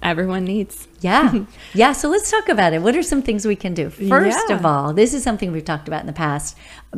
everyone 0.02 0.44
needs. 0.44 0.88
Yeah. 1.00 1.44
yeah. 1.74 1.92
So 1.92 2.08
let's 2.08 2.30
talk 2.30 2.48
about 2.48 2.72
it. 2.72 2.82
What 2.82 2.96
are 2.96 3.02
some 3.02 3.22
things 3.22 3.46
we 3.46 3.56
can 3.56 3.74
do? 3.74 3.90
First 3.90 4.38
Yeah. 4.48 4.56
of 4.56 4.66
all, 4.66 4.92
this 4.92 5.14
is 5.14 5.22
something 5.22 5.52
we've 5.52 5.64
talked 5.64 5.88
about 5.88 6.00
in 6.00 6.06
the 6.06 6.12
past 6.12 6.56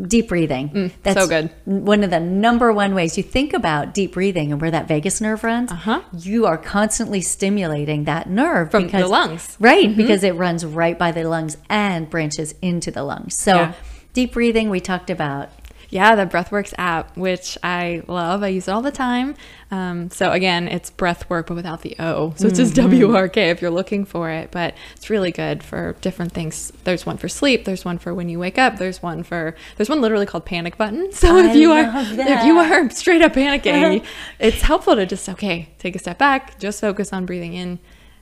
deep 0.08 0.28
breathing. 0.28 0.90
that's 1.02 1.20
so 1.20 1.26
good. 1.28 1.50
One 1.64 2.02
of 2.04 2.10
the 2.10 2.20
number 2.20 2.72
one 2.72 2.94
ways 2.94 3.16
you 3.16 3.22
think 3.22 3.52
about 3.52 3.92
deep 3.94 4.12
breathing 4.12 4.52
and 4.52 4.60
where 4.60 4.70
that 4.70 4.88
vagus 4.88 5.20
nerve 5.20 5.44
runs, 5.44 5.70
Uh-huh. 5.72 6.00
you 6.18 6.46
are 6.46 6.56
constantly 6.58 7.20
stimulating 7.20 8.04
that 8.04 8.28
nerve 8.30 8.70
From 8.70 8.88
the 8.88 9.06
lungs. 9.06 9.42
Mm-hmm. 9.52 9.64
Right. 9.64 9.96
Because 9.96 10.24
it 10.24 10.34
runs 10.36 10.64
right 10.64 10.98
by 10.98 11.12
the 11.12 11.24
lungs 11.24 11.56
and 11.68 12.08
branches 12.08 12.54
into 12.62 12.90
the 12.90 13.02
lungs. 13.04 13.36
So 13.38 13.54
Yeah. 13.54 13.72
deep 14.14 14.32
breathing, 14.32 14.70
we 14.70 14.80
talked 14.80 15.10
about. 15.10 15.50
Yeah, 15.92 16.14
the 16.14 16.24
BreathWorks 16.24 16.72
app, 16.78 17.18
which 17.18 17.58
I 17.62 18.02
love. 18.08 18.42
I 18.42 18.48
use 18.48 18.66
it 18.66 18.70
all 18.70 18.80
the 18.80 18.90
time. 18.90 19.34
Um, 19.70 20.08
so 20.08 20.32
again, 20.32 20.66
it's 20.66 20.90
BreathWork, 20.90 21.48
but 21.48 21.54
without 21.54 21.82
the 21.82 21.94
O. 21.98 22.32
So 22.38 22.46
it's 22.46 22.56
just 22.56 22.72
Mm-hmm. 22.72 23.12
WRK 23.12 23.36
if 23.50 23.60
you're 23.60 23.70
looking 23.70 24.06
for 24.06 24.30
it. 24.30 24.50
But 24.50 24.74
it's 24.96 25.10
really 25.10 25.30
good 25.32 25.62
for 25.62 25.94
different 26.00 26.32
things. 26.32 26.72
There's 26.84 27.04
one 27.04 27.18
for 27.18 27.28
sleep. 27.28 27.66
There's 27.66 27.84
one 27.84 27.98
for 27.98 28.14
when 28.14 28.30
you 28.30 28.38
wake 28.38 28.56
up. 28.56 28.78
There's 28.78 29.02
one 29.02 29.22
for 29.22 29.54
there's 29.76 29.90
one 29.90 30.00
literally 30.00 30.24
called 30.24 30.46
Panic 30.46 30.78
Button. 30.78 31.10
So 31.22 31.36
I 31.36 31.50
if 31.50 31.56
you 31.56 31.72
are 31.72 31.82
love 31.82 32.18
if 32.18 32.44
you 32.46 32.56
are 32.58 32.88
straight 32.88 33.20
up 33.20 33.34
panicking, 33.34 34.02
it's 34.38 34.62
helpful 34.62 34.96
to 34.96 35.04
just 35.04 35.28
okay 35.28 35.68
take 35.78 35.94
a 35.94 35.98
step 35.98 36.16
back, 36.16 36.58
just 36.58 36.80
focus 36.80 37.12
on 37.12 37.26
breathing 37.26 37.52
in, 37.52 37.78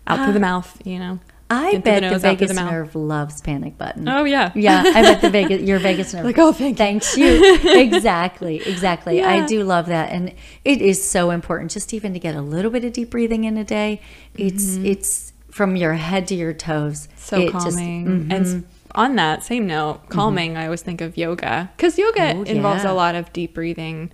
out 0.09 0.25
through 0.25 0.33
the 0.33 0.41
mouth. 0.41 0.77
You 0.85 0.99
know. 0.99 1.21
I 1.51 1.79
bet 1.79 2.01
the, 2.03 2.07
out 2.07 2.11
through 2.13 2.19
vagus 2.21 2.55
nerve 2.55 2.95
loves 2.95 3.41
panic 3.41 3.77
button. 3.77 4.09
Oh 4.09 4.25
yeah. 4.25 4.53
Yeah, 4.55 4.83
I 4.87 5.03
bet 5.03 5.21
the 5.21 5.31
vagus, 5.39 5.61
your 5.63 5.79
vagus 5.81 6.15
nerve. 6.15 6.25
Like, 6.25 6.39
oh, 6.39 6.53
thank 6.53 6.75
you. 6.75 6.77
Thanks 6.77 7.17
you. 7.17 7.59
exactly, 7.81 8.57
exactly. 8.67 9.23
I 9.23 9.45
do 9.47 9.65
love 9.65 9.87
that, 9.87 10.11
and 10.13 10.33
it 10.65 10.81
is 10.81 11.07
so 11.07 11.31
important. 11.31 11.71
Just 11.73 11.93
even 11.93 12.13
to 12.15 12.19
get 12.21 12.35
a 12.37 12.41
little 12.43 12.71
bit 12.71 12.85
of 12.85 12.93
deep 12.93 13.11
breathing 13.11 13.45
in 13.45 13.57
a 13.57 13.65
day. 13.65 14.01
It's 14.37 14.77
it's 14.77 15.33
from 15.51 15.75
your 15.77 15.95
head 15.95 16.29
to 16.29 16.35
your 16.35 16.53
toes. 16.53 17.09
Mm-hmm. 17.09 17.19
so 17.19 17.37
It 17.41 17.53
just- 17.53 17.77
calming. 17.77 18.07
Mhm. 18.07 18.33
And 18.33 18.65
on 18.95 19.17
that 19.17 19.43
same 19.45 19.67
note, 19.67 20.09
calming, 20.09 20.57
I 20.57 20.65
always 20.67 20.83
think 20.83 21.01
of 21.01 21.17
yoga 21.17 21.71
because 21.77 21.99
yoga 21.99 22.35
Oh, 22.37 22.43
involves 22.43 22.85
yeah. 22.85 22.93
a 22.93 22.95
lot 22.95 23.15
of 23.17 23.33
deep 23.33 23.55
breathing. 23.55 24.11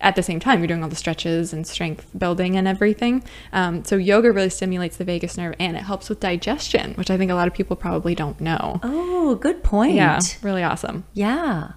At 0.00 0.16
the 0.16 0.22
same 0.22 0.40
time, 0.40 0.60
you're 0.60 0.66
doing 0.66 0.82
all 0.82 0.88
the 0.88 0.96
stretches 0.96 1.52
and 1.52 1.66
strength 1.66 2.06
building 2.16 2.56
and 2.56 2.66
everything. 2.66 3.22
Um, 3.52 3.84
so 3.84 3.96
yoga 3.96 4.32
really 4.32 4.48
stimulates 4.48 4.96
the 4.96 5.04
vagus 5.04 5.36
nerve 5.36 5.54
and 5.58 5.76
it 5.76 5.82
helps 5.82 6.08
with 6.08 6.20
digestion, 6.20 6.94
which 6.94 7.10
I 7.10 7.18
think 7.18 7.30
a 7.30 7.34
lot 7.34 7.48
of 7.48 7.54
people 7.54 7.76
probably 7.76 8.14
don't 8.14 8.40
know. 8.40 8.80
oh, 8.82 9.34
good 9.34 9.62
point. 9.62 9.94
Yeah, 9.94 10.20
really 10.42 10.62
awesome. 10.62 11.04
Yeah. 11.12 11.72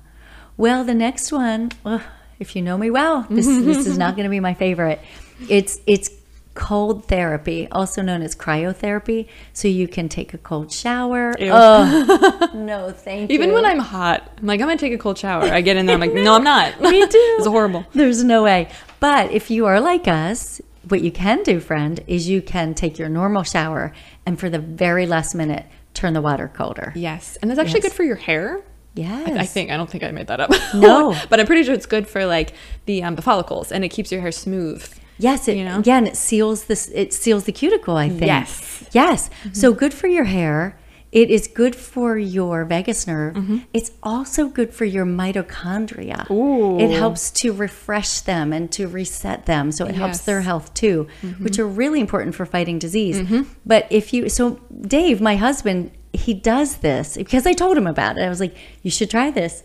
Well, 0.55 0.83
the 0.83 0.93
next 0.93 1.31
one, 1.31 1.71
ugh, 1.85 2.01
if 2.39 2.55
you 2.55 2.61
know 2.61 2.77
me 2.77 2.89
well, 2.89 3.25
this 3.29 3.45
this 3.69 3.85
is 3.87 3.97
not 3.97 4.15
going 4.15 4.25
to 4.25 4.29
be 4.29 4.39
my 4.39 4.53
favorite. 4.53 5.01
It's 5.49 5.79
it's 5.85 6.09
cold 6.55 7.05
therapy, 7.07 7.67
also 7.71 8.01
known 8.01 8.21
as 8.21 8.35
cryotherapy. 8.35 9.27
So 9.53 9.67
you 9.67 9.87
can 9.87 10.07
take 10.09 10.33
a 10.33 10.37
cold 10.37 10.71
shower. 10.71 11.33
Ew. 11.39 11.49
Oh, 11.51 12.51
no, 12.53 12.91
thank 12.91 13.29
you. 13.31 13.35
Even 13.35 13.53
when 13.53 13.65
I'm 13.65 13.79
hot, 13.79 14.29
I'm 14.37 14.45
like, 14.45 14.59
I'm 14.61 14.67
gonna 14.67 14.77
take 14.77 14.93
a 14.93 14.97
cold 14.97 15.17
shower. 15.17 15.43
I 15.43 15.61
get 15.61 15.77
in 15.77 15.85
there, 15.85 15.95
I'm 15.95 15.99
like, 16.01 16.13
no, 16.27 16.35
I'm 16.35 16.43
not. 16.43 16.79
Me 16.81 17.01
too. 17.07 17.09
it's 17.37 17.47
horrible. 17.47 17.85
There's 17.93 18.23
no 18.23 18.43
way. 18.43 18.69
But 18.99 19.31
if 19.31 19.49
you 19.49 19.65
are 19.65 19.79
like 19.81 20.07
us, 20.07 20.61
what 20.89 21.01
you 21.01 21.11
can 21.11 21.43
do, 21.43 21.59
friend, 21.59 22.03
is 22.07 22.27
you 22.29 22.41
can 22.41 22.73
take 22.75 22.99
your 22.99 23.09
normal 23.09 23.43
shower 23.43 23.93
and 24.25 24.39
for 24.39 24.49
the 24.49 24.59
very 24.59 25.05
last 25.07 25.33
minute, 25.33 25.65
turn 25.93 26.13
the 26.13 26.21
water 26.21 26.51
colder. 26.53 26.91
Yes, 26.95 27.37
and 27.41 27.49
that's 27.49 27.59
actually 27.59 27.79
Yes. 27.81 27.89
good 27.89 27.93
for 27.93 28.03
your 28.03 28.15
hair. 28.15 28.61
Yes. 28.95 29.31
I, 29.31 29.39
I 29.39 29.45
think 29.47 29.71
I 29.71 29.77
don't 29.77 29.89
think 29.89 30.03
I 30.03 30.11
made 30.11 30.27
that 30.27 30.39
up. 30.39 30.51
No. 30.75 31.15
but 31.29 31.39
I'm 31.39 31.47
pretty 31.47 31.63
sure 31.63 31.73
it's 31.73 31.87
good 31.87 32.07
for 32.07 32.25
like 32.27 32.53
the 32.85 33.01
um, 33.01 33.15
the 33.15 33.23
follicles, 33.23 33.71
and 33.71 33.83
it 33.83 33.89
keeps 33.89 34.11
your 34.11 34.21
hair 34.21 34.31
smooth. 34.31 34.87
Yes, 35.19 35.47
it, 35.47 35.57
You 35.57 35.65
know? 35.65 35.81
yeah, 35.85 35.97
and 35.97 36.07
it 36.07 36.15
seals 36.17 36.65
this. 36.65 36.89
It 36.93 37.13
seals 37.13 37.43
the 37.45 37.51
cuticle. 37.51 37.95
I 37.97 38.09
think. 38.09 38.23
Yes. 38.25 38.49
Mm-hmm. 38.61 38.85
Yes. 38.93 39.29
So 39.53 39.73
good 39.73 39.93
for 39.93 40.07
your 40.07 40.25
hair. 40.25 40.77
It 41.11 41.29
is 41.29 41.47
good 41.47 41.75
for 41.75 42.17
your 42.17 42.65
vagus 42.65 43.05
nerve. 43.05 43.35
Mm-hmm. 43.35 43.57
It's 43.71 43.91
also 44.01 44.47
good 44.47 44.73
for 44.73 44.85
your 44.85 45.05
mitochondria. 45.05 46.29
Ooh. 46.31 46.79
It 46.79 46.89
helps 46.91 47.29
to 47.31 47.53
refresh 47.53 48.21
them 48.21 48.51
and 48.51 48.71
to 48.71 48.87
reset 48.87 49.45
them. 49.45 49.71
So 49.71 49.85
it 49.85 49.93
helps 49.95 50.21
their 50.21 50.41
health 50.41 50.73
too, 50.73 51.07
Mm-hmm. 51.21 51.43
which 51.43 51.59
are 51.59 51.67
really 51.67 51.99
important 51.99 52.33
for 52.35 52.45
fighting 52.47 52.79
disease. 52.79 53.21
But 53.65 53.85
if 53.91 54.11
you, 54.13 54.27
so 54.29 54.59
Dave, 54.81 55.21
my 55.21 55.35
husband, 55.35 55.91
he 56.13 56.33
does 56.33 56.77
this 56.77 57.15
because 57.17 57.45
I 57.45 57.53
told 57.53 57.77
him 57.77 57.85
about 57.87 58.17
it. 58.17 58.21
I 58.23 58.29
was 58.29 58.39
like, 58.39 58.55
you 58.81 58.89
should 58.91 59.09
try 59.11 59.29
this. 59.31 59.63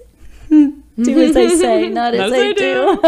Do 1.04 1.20
as 1.22 1.36
I 1.36 1.48
say, 1.48 1.88
not 2.00 2.14
as 2.14 2.32
I 2.32 2.36
I 2.48 2.52
do. 2.52 3.00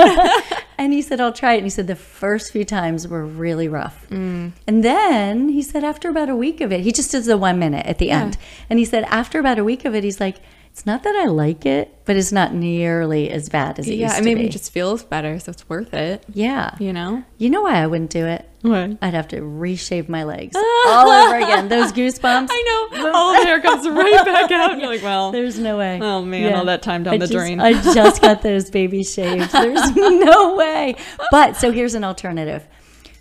and 0.78 0.92
he 0.92 1.02
said, 1.02 1.20
I'll 1.20 1.32
try 1.32 1.54
it. 1.54 1.58
And 1.58 1.66
he 1.66 1.70
said, 1.70 1.86
the 1.86 1.96
first 1.96 2.52
few 2.52 2.64
times 2.64 3.06
were 3.08 3.24
really 3.24 3.68
rough. 3.68 4.08
Mm. 4.10 4.52
And 4.66 4.84
then 4.84 5.48
he 5.50 5.62
said, 5.62 5.84
after 5.84 6.08
about 6.08 6.28
a 6.28 6.36
week 6.36 6.60
of 6.60 6.72
it, 6.72 6.80
he 6.80 6.92
just 6.92 7.12
does 7.12 7.26
the 7.26 7.36
one 7.36 7.58
minute 7.58 7.86
at 7.86 7.98
the 7.98 8.10
end. 8.10 8.36
And 8.68 8.78
he 8.78 8.84
said, 8.84 9.04
after 9.04 9.38
about 9.38 9.58
a 9.58 9.64
week 9.64 9.84
of 9.84 9.94
it, 9.94 10.04
he's 10.04 10.20
like, 10.20 10.36
it's 10.72 10.86
not 10.86 11.02
that 11.02 11.16
I 11.16 11.24
like 11.26 11.66
it, 11.66 11.98
but 12.04 12.16
it's 12.16 12.30
not 12.32 12.54
nearly 12.54 13.28
as 13.30 13.48
bad 13.48 13.78
as 13.80 13.88
it 13.88 13.94
Yeah, 13.94 14.06
used 14.06 14.16
to 14.18 14.22
be. 14.22 14.30
Yeah, 14.30 14.32
it 14.32 14.36
maybe 14.38 14.48
just 14.48 14.70
feels 14.72 15.02
better, 15.02 15.38
so 15.40 15.50
it's 15.50 15.68
worth 15.68 15.92
it. 15.92 16.24
yeah. 16.32 16.76
You 16.78 16.92
know. 16.92 17.24
You 17.38 17.50
know 17.50 17.62
why 17.62 17.82
I 17.82 17.86
wouldn't 17.88 18.10
do 18.10 18.24
it? 18.26 18.48
What? 18.62 18.98
I'd 19.00 19.14
have 19.14 19.28
to 19.28 19.40
reshave 19.40 20.08
my 20.08 20.24
legs 20.24 20.54
all 20.86 21.08
over 21.10 21.36
again. 21.36 21.68
Those 21.68 21.92
goosebumps. 21.92 22.48
I 22.50 22.88
know. 22.92 23.10
All 23.14 23.32
the 23.32 23.44
hair 23.46 23.60
comes 23.60 23.88
right 23.88 24.24
back 24.24 24.50
out. 24.50 24.72
And 24.72 24.80
you're 24.82 24.90
like, 24.90 25.02
well, 25.02 25.32
There's 25.32 25.58
no 25.58 25.78
way. 25.78 25.98
Oh, 26.02 26.20
man, 26.22 26.54
all 26.54 26.64
that 26.66 26.82
time 26.82 27.02
down 27.04 27.14
I 27.14 27.18
the 27.18 27.26
just- 27.26 27.32
drain. 27.32 27.58
I 27.60 27.72
just 27.72 28.20
got 28.20 28.42
those 28.42 28.68
baby 28.68 29.02
shaves. 29.04 29.50
There's 29.52 29.94
no 29.96 30.56
way. 30.56 30.96
But 31.30 31.56
so 31.56 31.70
here's 31.72 31.94
an 31.94 32.04
alternative. 32.04 32.66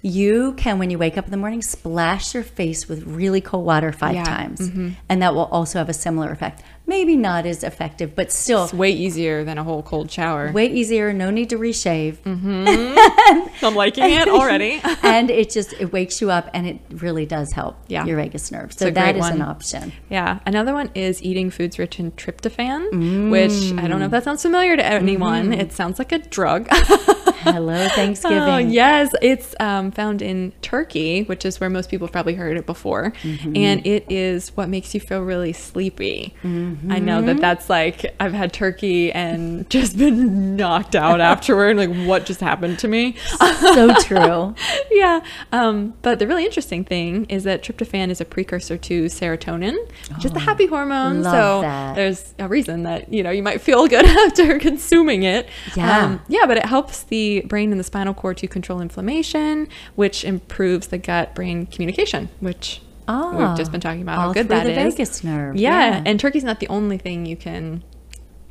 You 0.01 0.53
can, 0.53 0.79
when 0.79 0.89
you 0.89 0.97
wake 0.97 1.17
up 1.17 1.25
in 1.25 1.31
the 1.31 1.37
morning, 1.37 1.61
splash 1.61 2.33
your 2.33 2.43
face 2.43 2.87
with 2.87 3.03
really 3.05 3.41
cold 3.41 3.65
water 3.65 3.91
five 3.91 4.15
Yeah, 4.15 4.23
times. 4.23 4.61
mm-hmm. 4.61 4.89
And 5.09 5.21
that 5.21 5.35
will 5.35 5.45
also 5.45 5.77
have 5.79 5.89
a 5.89 5.93
similar 5.93 6.31
effect. 6.31 6.63
Maybe 6.87 7.15
not 7.15 7.45
as 7.45 7.63
effective, 7.63 8.15
but 8.15 8.31
still 8.31 8.63
it's 8.63 8.73
way 8.73 8.91
easier 8.91 9.43
than 9.43 9.57
a 9.57 9.63
whole 9.63 9.83
cold 9.83 10.09
shower. 10.09 10.51
way 10.51 10.67
easier. 10.67 11.13
No 11.13 11.29
need 11.29 11.49
to 11.49 11.57
reshave. 11.57 12.17
Mm-hmm. 12.19 13.65
I'm 13.65 13.75
liking 13.75 14.05
it 14.05 14.27
already. 14.27 14.81
and 15.03 15.29
it 15.29 15.51
just, 15.51 15.73
it 15.73 15.91
wakes 15.91 16.19
you 16.21 16.31
up 16.31 16.49
and 16.53 16.65
it 16.65 16.79
really 16.89 17.25
does 17.25 17.51
help 17.51 17.75
Yeah. 17.87 18.05
your 18.05 18.15
vagus 18.17 18.51
nerve. 18.51 18.73
So 18.73 18.89
that 18.89 19.15
is 19.17 19.25
is 19.25 19.31
an 19.31 19.41
option. 19.41 19.91
Yeah. 20.09 20.39
Another 20.45 20.73
one 20.73 20.89
is 20.95 21.21
eating 21.21 21.49
foods 21.51 21.77
rich 21.77 21.99
in 21.99 22.11
tryptophan, 22.13 23.29
which 23.29 23.77
I 23.77 23.87
don't 23.87 23.99
know 23.99 24.05
if 24.05 24.09
mm. 24.09 24.11
that 24.11 24.23
sounds 24.23 24.41
familiar 24.41 24.77
to 24.77 24.85
anyone. 24.85 25.51
Mm-hmm. 25.51 25.61
It 25.61 25.73
sounds 25.73 25.99
like 25.99 26.11
a 26.11 26.19
drug. 26.19 26.67
Hello, 27.41 27.87
Thanksgiving. 27.95 28.37
Oh, 28.37 28.57
yes. 28.57 29.13
It's 29.21 29.55
um, 29.59 29.91
found 29.91 30.21
in 30.21 30.51
Turkey, 30.61 31.23
which 31.23 31.45
is 31.45 31.59
where 31.59 31.69
most 31.69 31.89
people 31.89 32.07
probably 32.07 32.35
heard 32.35 32.57
it 32.57 32.65
before. 32.65 33.13
And 33.23 33.85
it 33.85 34.05
is 34.09 34.49
what 34.55 34.69
makes 34.69 34.93
you 34.93 34.99
feel 34.99 35.21
really 35.21 35.53
sleepy. 35.53 36.33
I 36.43 36.99
know 36.99 37.21
that 37.21 37.37
that's 37.39 37.69
like, 37.69 38.13
I've 38.19 38.33
had 38.33 38.53
turkey 38.53 39.11
and 39.11 39.69
just 39.69 39.97
been 39.97 40.55
knocked 40.55 40.95
out 40.95 41.21
afterward. 41.21 41.77
Like, 41.77 41.93
what 42.07 42.25
just 42.25 42.41
happened 42.41 42.79
to 42.79 42.87
me? 42.87 43.15
so 43.59 43.93
true. 44.01 44.55
yeah. 44.91 45.21
Um, 45.51 45.93
but 46.01 46.19
the 46.19 46.27
really 46.27 46.45
interesting 46.45 46.83
thing 46.83 47.25
is 47.25 47.43
that 47.43 47.63
tryptophan 47.63 48.09
is 48.09 48.19
a 48.21 48.25
precursor 48.25 48.77
to 48.77 49.05
serotonin, 49.05 49.77
which 50.15 50.25
is 50.25 50.31
the 50.31 50.39
happy 50.39 50.65
hormone. 50.65 51.23
so 51.23 51.61
that. 51.61 51.95
there's 51.95 52.33
a 52.39 52.47
reason 52.47 52.83
that, 52.83 53.11
you 53.11 53.23
know, 53.23 53.31
you 53.31 53.43
might 53.43 53.61
feel 53.61 53.87
good 53.87 54.05
after 54.05 54.59
consuming 54.59 55.23
it. 55.23 55.47
Yeah. 55.75 56.19
yeah, 56.27 56.45
but 56.45 56.57
it 56.57 56.65
helps 56.65 57.03
the 57.03 57.28
brain 57.41 57.71
and 57.71 57.79
the 57.79 57.83
spinal 57.83 58.13
cord 58.13 58.37
to 58.37 58.47
control 58.47 58.81
inflammation, 58.81 59.67
which 59.95 60.23
improves 60.23 60.87
the 60.87 60.97
gut 60.97 61.33
brain 61.35 61.65
communication, 61.65 62.29
which 62.39 62.81
Oh, 63.11 63.35
we've 63.35 63.57
just 63.57 63.71
been 63.71 63.81
talking 63.81 64.03
about 64.03 64.19
how 64.19 64.29
ah, 64.29 64.33
good 64.33 64.47
through 64.47 64.57
that 64.57 64.63
the 64.65 64.79
is. 64.79 64.93
vagus 64.93 65.23
nerve. 65.23 65.55
Yeah. 65.55 66.03
And 66.05 66.19
turkey's 66.19 66.43
not 66.43 66.59
the 66.59 66.67
only 66.67 66.99
thing 66.99 67.25
you 67.25 67.35
can 67.35 67.83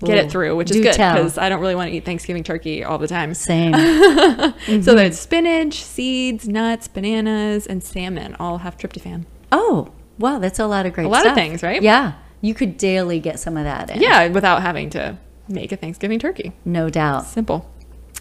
get 0.04 0.16
Ooh, 0.16 0.26
it 0.26 0.30
through, 0.32 0.56
which 0.56 0.72
is 0.72 0.78
good 0.78 0.92
because 0.92 1.38
I 1.38 1.48
don't 1.48 1.60
really 1.60 1.76
want 1.76 1.90
to 1.90 1.96
eat 1.96 2.04
Thanksgiving 2.04 2.42
turkey 2.42 2.82
all 2.82 2.98
the 2.98 3.08
time. 3.08 3.34
Same. 3.34 3.72
Mm-hmm. 4.68 4.82
So 4.82 4.94
there's 4.94 5.18
spinach, 5.18 5.82
seeds, 5.82 6.48
nuts, 6.48 6.88
bananas, 6.88 7.66
and 7.66 7.82
salmon 7.82 8.36
all 8.38 8.58
have 8.58 8.76
tryptophan. 8.76 9.24
Oh, 9.52 9.92
wow, 10.18 10.38
that's 10.38 10.58
a 10.58 10.66
lot 10.66 10.84
of 10.84 10.92
great 10.92 11.06
A 11.06 11.08
lot 11.08 11.26
of 11.26 11.34
things, 11.34 11.62
right? 11.62 11.80
Yeah. 11.80 12.14
You 12.40 12.54
could 12.54 12.76
daily 12.76 13.18
get 13.20 13.38
some 13.38 13.56
of 13.56 13.64
that 13.64 13.90
in. 13.90 14.02
Yeah, 14.02 14.28
without 14.28 14.60
having 14.62 14.90
to 14.90 15.16
make 15.48 15.72
a 15.72 15.76
Thanksgiving 15.76 16.18
turkey. 16.18 16.52
No 16.64 16.90
doubt. 16.90 17.26
Simple. 17.26 17.70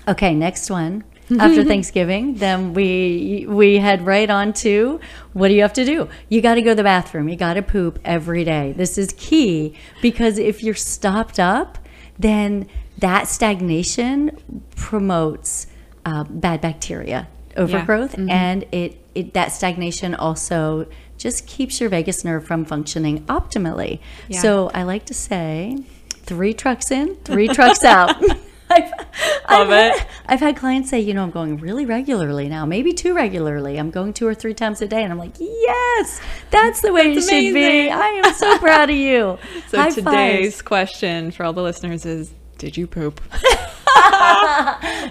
Okay, 0.07 0.33
next 0.33 0.69
one. 0.69 1.03
after 1.39 1.63
Thanksgiving, 1.73 2.35
then 2.35 2.73
we 2.73 3.45
we 3.47 3.77
head 3.77 4.05
right 4.05 4.29
on 4.29 4.53
to 4.53 4.99
what 5.33 5.49
do 5.49 5.53
you 5.53 5.61
have 5.61 5.73
to 5.73 5.85
do? 5.85 6.07
You 6.29 6.41
got 6.41 6.55
to 6.55 6.61
go 6.61 6.71
to 6.71 6.75
the 6.75 6.83
bathroom. 6.83 7.27
You 7.27 7.35
got 7.35 7.55
to 7.55 7.61
poop 7.61 7.99
every 8.05 8.43
day. 8.43 8.73
This 8.75 8.97
is 8.97 9.13
key 9.17 9.75
because 10.01 10.37
if 10.37 10.63
you're 10.63 10.73
stopped 10.73 11.39
up, 11.39 11.77
then 12.17 12.67
that 12.99 13.27
stagnation 13.27 14.37
promotes 14.75 15.67
uh, 16.05 16.23
bad 16.23 16.61
bacteria 16.61 17.27
overgrowth, 17.57 18.17
and 18.17 18.63
it, 18.71 18.97
it 19.13 19.33
that 19.33 19.51
stagnation 19.51 20.15
also 20.15 20.87
just 21.17 21.47
keeps 21.47 21.81
your 21.81 21.89
vagus 21.89 22.23
nerve 22.23 22.45
from 22.45 22.63
functioning 22.63 23.23
optimally. 23.25 23.99
Yeah. 24.27 24.39
So 24.39 24.69
I 24.73 24.83
like 24.83 25.05
to 25.07 25.13
say, 25.13 25.83
three 26.09 26.53
trucks 26.53 26.91
in, 26.91 27.15
three 27.17 27.47
trucks 27.47 27.83
out. 27.83 28.15
I've, 28.69 28.91
I've, 29.45 29.69
it. 29.69 29.99
Had, 29.99 30.07
I've 30.25 30.39
had 30.39 30.57
clients 30.57 30.89
say, 30.89 30.99
you 30.99 31.13
know, 31.13 31.23
I'm 31.23 31.31
going 31.31 31.57
really 31.57 31.85
regularly 31.85 32.49
now, 32.49 32.65
maybe 32.65 32.91
too 32.93 33.13
regularly. 33.15 33.77
I'm 33.79 33.91
going 33.91 34.13
two 34.13 34.27
or 34.27 34.33
three 34.35 34.53
times 34.53 34.81
a 34.81 34.87
day. 34.87 35.03
And 35.03 35.11
I'm 35.11 35.17
like, 35.19 35.39
yes, 35.39 36.19
that's 36.51 36.81
the 36.81 36.91
way 36.91 37.13
That's 37.13 37.27
it 37.27 37.29
should 37.45 37.53
be. 37.53 37.89
I 37.89 38.07
am 38.07 38.33
so 38.33 38.57
proud 38.59 38.89
of 38.89 38.95
you. 38.95 39.37
So 39.69 39.77
High 39.77 39.89
today's 39.89 40.53
fives. 40.55 40.61
question 40.61 41.31
for 41.31 41.43
all 41.43 41.53
the 41.53 41.61
listeners 41.63 42.05
is 42.05 42.33
did 42.57 42.77
you 42.77 42.87
poop? 42.87 43.21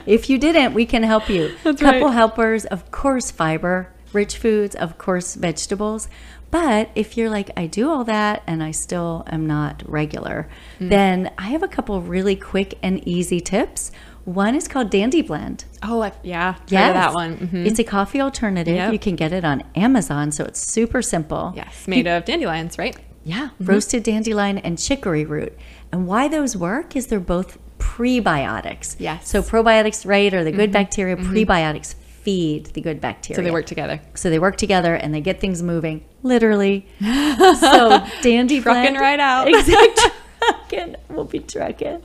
If 0.06 0.30
you 0.30 0.38
didn't, 0.38 0.74
we 0.74 0.86
can 0.86 1.02
help 1.02 1.28
you. 1.28 1.54
That's 1.64 1.80
Couple 1.80 2.06
right. 2.06 2.12
helpers, 2.14 2.64
of 2.66 2.90
course, 2.90 3.30
fiber, 3.30 3.92
rich 4.12 4.38
foods, 4.38 4.74
of 4.74 4.98
course, 4.98 5.34
vegetables. 5.34 6.08
But 6.50 6.90
if 6.94 7.16
you're 7.16 7.28
like, 7.30 7.50
I 7.56 7.66
do 7.66 7.90
all 7.90 8.04
that 8.04 8.42
and 8.46 8.62
I 8.62 8.70
still 8.70 9.24
am 9.26 9.46
not 9.46 9.82
regular, 9.86 10.48
Mm. 10.80 10.88
then 10.90 11.30
I 11.38 11.48
have 11.48 11.62
a 11.62 11.68
couple 11.68 12.00
really 12.00 12.36
quick 12.36 12.78
and 12.82 13.06
easy 13.06 13.40
tips. 13.40 13.90
One 14.24 14.54
is 14.54 14.66
called 14.66 14.90
Dandy 14.90 15.22
Blend. 15.22 15.64
Oh, 15.82 16.02
I, 16.02 16.12
yeah. 16.22 16.56
Yes. 16.68 16.94
that 16.94 17.14
one. 17.14 17.36
Mhm. 17.36 17.66
It's 17.66 17.78
a 17.78 17.84
coffee 17.84 18.20
alternative. 18.20 18.74
Yep. 18.74 18.92
You 18.92 18.98
can 18.98 19.16
get 19.16 19.32
it 19.32 19.44
on 19.44 19.62
Amazon, 19.76 20.32
so 20.32 20.44
it's 20.44 20.60
super 20.60 21.02
simple. 21.02 21.52
Yes, 21.56 21.86
made 21.86 22.06
of 22.06 22.24
dandelions, 22.24 22.76
right? 22.78 22.96
Yeah, 23.24 23.48
Mm-hmm. 23.60 23.64
roasted 23.66 24.02
dandelion 24.04 24.58
and 24.58 24.78
chicory 24.78 25.24
root. 25.24 25.56
And 25.92 26.06
why 26.06 26.26
those 26.28 26.56
work 26.56 26.96
is 26.96 27.06
they're 27.08 27.20
both 27.20 27.58
prebiotics. 27.78 28.96
Yes. 28.98 29.18
Mm-hmm. 29.18 29.26
So 29.26 29.42
probiotics, 29.42 30.06
right, 30.06 30.32
are 30.32 30.44
the 30.44 30.52
good 30.52 30.72
bacteria. 30.72 31.16
Prebiotics 31.16 31.94
feed 32.26 32.66
the 32.74 32.80
good 32.80 33.00
bacteria. 33.00 33.36
So 33.36 33.42
they 33.42 33.52
work 33.52 33.66
together. 33.66 34.00
So 34.14 34.30
they 34.30 34.40
work 34.40 34.56
together 34.56 34.96
and 34.96 35.14
they 35.14 35.20
get 35.20 35.38
things 35.38 35.62
moving, 35.62 36.04
literally. 36.24 36.84
so 37.00 38.04
dandy 38.20 38.60
Trucking 38.60 38.94
blend- 38.94 38.96
right 38.98 39.20
out. 39.20 39.46
Exactly. 39.54 40.96
We'll 41.08 41.24
be 41.24 41.38
trucking. 41.38 42.02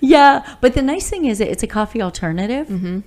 Yeah. 0.00 0.56
But 0.62 0.72
the 0.72 0.80
nice 0.80 1.10
thing 1.10 1.26
is 1.26 1.38
it's 1.38 1.62
a 1.62 1.66
coffee 1.66 2.00
alternative. 2.00 2.66
Mm-hmm. 2.68 3.00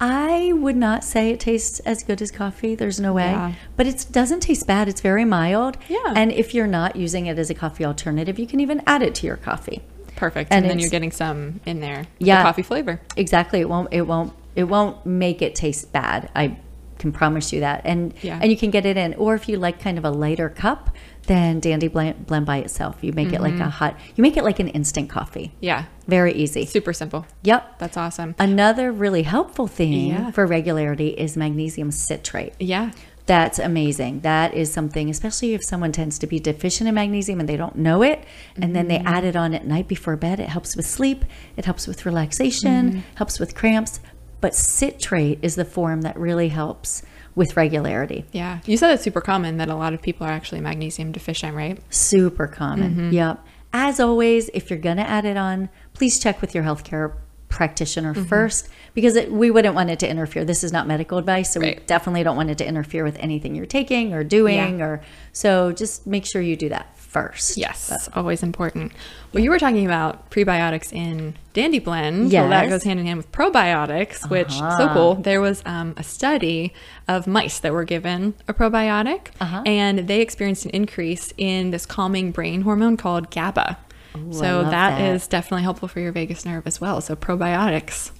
I 0.00 0.52
would 0.54 0.76
not 0.76 1.04
say 1.04 1.30
it 1.30 1.40
tastes 1.40 1.78
as 1.80 2.02
good 2.02 2.22
as 2.22 2.30
coffee. 2.30 2.74
There's 2.74 2.98
no 2.98 3.12
way. 3.12 3.30
Yeah. 3.30 3.52
But 3.76 3.86
it 3.86 4.06
doesn't 4.10 4.40
taste 4.40 4.66
bad. 4.66 4.88
It's 4.88 5.02
very 5.02 5.26
mild. 5.26 5.76
Yeah. 5.90 6.14
And 6.16 6.32
if 6.32 6.54
you're 6.54 6.66
not 6.66 6.96
using 6.96 7.26
it 7.26 7.38
as 7.38 7.50
a 7.50 7.54
coffee 7.54 7.84
alternative, 7.84 8.38
you 8.38 8.46
can 8.46 8.60
even 8.60 8.82
add 8.86 9.02
it 9.02 9.14
to 9.16 9.26
your 9.26 9.36
coffee. 9.36 9.82
Perfect. 10.16 10.50
And 10.52 10.64
And, 10.64 10.70
then 10.70 10.78
you're 10.78 10.90
getting 10.90 11.12
some 11.12 11.60
in 11.66 11.80
there. 11.80 12.06
Yeah. 12.18 12.38
The 12.38 12.48
coffee 12.48 12.62
flavor. 12.62 13.00
Exactly. 13.16 13.60
It 13.60 13.68
won't. 13.68 13.92
It 13.92 14.02
won't. 14.02 14.32
It 14.56 14.64
won't 14.64 15.04
make 15.06 15.42
it 15.42 15.54
taste 15.54 15.92
bad. 15.92 16.30
I 16.34 16.58
can 16.98 17.12
promise 17.12 17.52
you 17.52 17.60
that. 17.60 17.80
And 17.84 18.12
Yeah. 18.22 18.38
and 18.42 18.50
you 18.50 18.56
can 18.58 18.70
get 18.70 18.84
it 18.84 18.96
in. 18.96 19.14
Or 19.14 19.34
if 19.34 19.48
you 19.48 19.56
like 19.56 19.80
kind 19.80 19.96
of 19.96 20.04
a 20.04 20.10
lighter 20.10 20.48
cup, 20.50 20.90
then 21.26 21.60
Dandy 21.60 21.88
blend, 21.88 22.26
blend 22.26 22.44
by 22.44 22.58
itself. 22.58 22.98
You 23.00 23.12
make 23.12 23.32
it 23.32 23.40
like 23.40 23.54
Mm-hmm. 23.54 23.62
a 23.62 23.70
hot. 23.70 23.96
You 24.16 24.22
make 24.22 24.36
it 24.36 24.44
like 24.44 24.58
an 24.58 24.68
instant 24.68 25.08
coffee. 25.08 25.52
Yeah. 25.60 25.84
Very 26.08 26.32
easy. 26.34 26.66
Super 26.66 26.92
simple. 26.92 27.24
Yep. 27.42 27.78
That's 27.78 27.96
awesome. 27.96 28.34
Another 28.38 28.92
really 28.92 29.22
helpful 29.22 29.66
thing 29.66 30.08
Yeah. 30.08 30.30
for 30.32 30.46
regularity 30.46 31.08
is 31.08 31.36
magnesium 31.36 31.90
citrate. 31.90 32.52
Yeah. 32.58 32.90
That's 33.26 33.58
amazing. 33.60 34.20
That 34.20 34.54
is 34.54 34.72
something, 34.72 35.08
especially 35.08 35.54
if 35.54 35.62
someone 35.64 35.92
tends 35.92 36.18
to 36.18 36.26
be 36.26 36.40
deficient 36.40 36.88
in 36.88 36.94
magnesium 36.96 37.38
and 37.38 37.48
they 37.48 37.56
don't 37.56 37.76
know 37.76 38.02
it, 38.02 38.24
and 38.60 38.74
then 38.74 38.88
they 38.88 38.98
Mm-hmm. 38.98 39.06
add 39.06 39.24
it 39.24 39.36
on 39.36 39.54
at 39.54 39.64
night 39.64 39.86
before 39.86 40.16
bed. 40.16 40.40
It 40.40 40.48
helps 40.48 40.74
with 40.74 40.86
sleep, 40.86 41.24
it 41.56 41.64
helps 41.64 41.86
with 41.86 42.04
relaxation, 42.04 42.90
Mm-hmm. 42.90 43.00
helps 43.14 43.38
with 43.38 43.54
cramps. 43.54 44.00
But 44.40 44.54
citrate 44.54 45.38
is 45.42 45.56
the 45.56 45.64
form 45.64 46.02
that 46.02 46.18
really 46.18 46.48
helps 46.48 47.02
with 47.34 47.56
regularity. 47.56 48.24
Yeah. 48.32 48.60
You 48.66 48.76
said 48.76 48.92
it's 48.92 49.02
super 49.02 49.20
common 49.20 49.58
that 49.58 49.68
a 49.68 49.74
lot 49.74 49.94
of 49.94 50.02
people 50.02 50.26
are 50.26 50.30
actually 50.30 50.60
magnesium 50.60 51.12
deficient, 51.12 51.54
right? 51.54 51.78
Super 51.90 52.46
common. 52.46 52.92
Mm-hmm. 52.92 53.10
Yep. 53.12 53.46
As 53.72 54.00
always, 54.00 54.50
if 54.52 54.68
you're 54.68 54.78
going 54.78 54.96
to 54.96 55.08
add 55.08 55.24
it 55.24 55.36
on, 55.36 55.68
please 55.94 56.18
check 56.18 56.40
with 56.40 56.54
your 56.54 56.64
healthcare 56.64 57.14
practitioner 57.50 58.14
Mm-hmm. 58.14 58.24
first 58.24 58.68
because 58.94 59.14
it, 59.16 59.30
we 59.30 59.50
wouldn't 59.50 59.74
want 59.74 59.90
it 59.90 59.98
to 60.00 60.08
interfere. 60.08 60.44
This 60.44 60.64
is 60.64 60.72
not 60.72 60.86
medical 60.86 61.18
advice, 61.18 61.52
so 61.52 61.60
we 61.60 61.74
definitely 61.86 62.22
don't 62.22 62.36
want 62.36 62.48
it 62.50 62.58
to 62.58 62.66
interfere 62.66 63.04
with 63.04 63.16
anything 63.18 63.54
you're 63.54 63.66
taking 63.66 64.14
or 64.14 64.24
doing 64.24 64.80
or 64.80 65.00
so 65.32 65.70
just 65.72 66.06
make 66.06 66.24
sure 66.24 66.40
you 66.42 66.56
do 66.56 66.68
that 66.70 66.96
first. 66.96 67.56
Yes, 67.56 67.88
that's 67.88 68.08
always 68.14 68.42
important. 68.42 68.92
Well, 69.32 69.42
you 69.44 69.50
were 69.50 69.58
talking 69.58 69.84
about 69.84 70.30
prebiotics 70.30 70.92
in 70.92 71.34
Dandy 71.52 71.78
Blend. 71.80 72.32
Well, 72.32 72.48
that 72.48 72.68
goes 72.68 72.84
hand 72.84 72.98
in 73.00 73.06
hand 73.06 73.16
with 73.18 73.30
probiotics, 73.32 74.28
which 74.30 74.52
so 74.52 74.64
Uh-huh. 74.64 74.94
cool. 74.94 75.14
There 75.16 75.40
was 75.40 75.62
um, 75.66 75.94
a 75.96 76.02
study 76.04 76.72
of 77.08 77.26
mice 77.26 77.58
that 77.60 77.72
were 77.72 77.84
given 77.84 78.34
a 78.48 78.54
probiotic, 78.54 79.28
Uh-huh. 79.40 79.62
and 79.66 80.06
they 80.08 80.20
experienced 80.20 80.64
an 80.64 80.70
increase 80.70 81.32
in 81.36 81.70
this 81.70 81.84
calming 81.86 82.30
brain 82.32 82.62
hormone 82.62 82.96
called 82.96 83.30
GABA. 83.30 83.76
I 84.14 84.32
so 84.32 84.62
that 84.62 84.70
that. 84.70 85.00
is 85.00 85.26
definitely 85.26 85.62
helpful 85.62 85.88
for 85.88 86.00
your 86.00 86.12
vagus 86.12 86.44
nerve 86.44 86.66
as 86.66 86.80
well. 86.80 87.00
So 87.00 87.16
probiotics. 87.16 88.10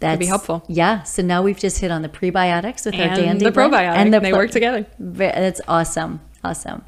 That's 0.00 0.18
be 0.18 0.26
helpful. 0.26 0.64
Yeah. 0.66 1.02
So 1.02 1.22
now 1.22 1.42
we've 1.42 1.58
just 1.58 1.78
hit 1.78 1.90
on 1.90 2.02
the 2.02 2.08
prebiotics 2.08 2.86
with 2.86 2.94
our 2.94 3.00
And 3.02 3.16
dandy 3.16 3.44
the 3.44 3.52
probiotic. 3.52 3.96
and 3.96 4.14
the 4.14 4.20
They 4.20 4.32
work 4.32 4.50
together. 4.50 4.86
That's 4.98 5.60
awesome. 5.68 6.20
Awesome. 6.42 6.82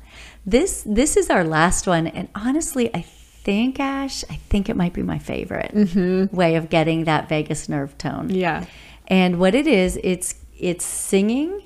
This 0.47 0.83
this 0.87 1.17
is 1.17 1.31
our 1.31 1.45
last 1.45 1.87
one, 1.87 2.07
and 2.07 2.29
honestly, 2.35 2.93
I 2.95 3.03
think 3.03 3.79
Ash, 3.79 4.25
I 4.31 4.37
think 4.37 4.69
it 4.69 4.77
might 4.77 4.93
be 4.93 5.03
my 5.03 5.19
favorite 5.19 5.73
way 6.33 6.57
of 6.57 6.71
getting 6.71 7.05
that 7.05 7.29
vagus 7.29 7.69
nerve 7.69 7.97
tone. 7.99 8.29
Mm-hmm. 8.29 8.37
Yeah. 8.37 8.65
And 9.09 9.39
what 9.39 9.55
it 9.55 9.67
is, 9.67 9.99
it's 10.03 10.35
it's 10.59 10.85
singing 10.85 11.63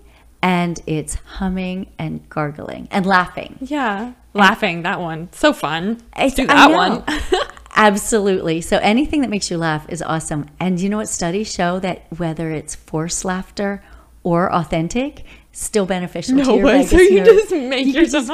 and 0.47 0.81
it's 0.87 1.15
humming 1.39 1.91
and 1.99 2.29
gargling 2.29 2.87
and 2.93 3.05
laughing. 3.05 3.59
Yeah. 3.61 4.13
Laughing, 4.33 4.83
that 4.83 5.01
one. 5.01 5.29
So 5.33 5.53
fun. 5.53 6.01
Let's 6.17 6.35
do 6.35 6.47
that 6.47 6.71
one. 6.71 7.03
Absolutely. 7.77 8.61
So 8.61 8.79
anything 8.79 9.23
that 9.23 9.31
makes 9.31 9.51
you 9.51 9.59
laugh 9.59 9.85
is 9.89 10.03
awesome. 10.03 10.47
And 10.61 10.81
you 10.81 10.89
know 10.89 10.99
what 10.99 11.09
studies 11.09 11.53
show 11.53 11.81
that 11.81 12.07
whether 12.17 12.53
it's 12.53 12.77
forced 12.77 13.25
laughter 13.25 13.83
or 14.23 14.53
authentic, 14.55 15.25
still 15.51 15.85
beneficial 15.85 16.37
to 16.39 16.45
No 16.45 16.55
your 16.57 16.65
way. 16.65 16.85
vagus 16.85 16.91
So 16.91 16.99
you 16.99 17.19
nerve. 17.25 17.27
just 17.27 17.51
make 17.53 17.93
yourself. 17.93 18.29
and 18.31 18.33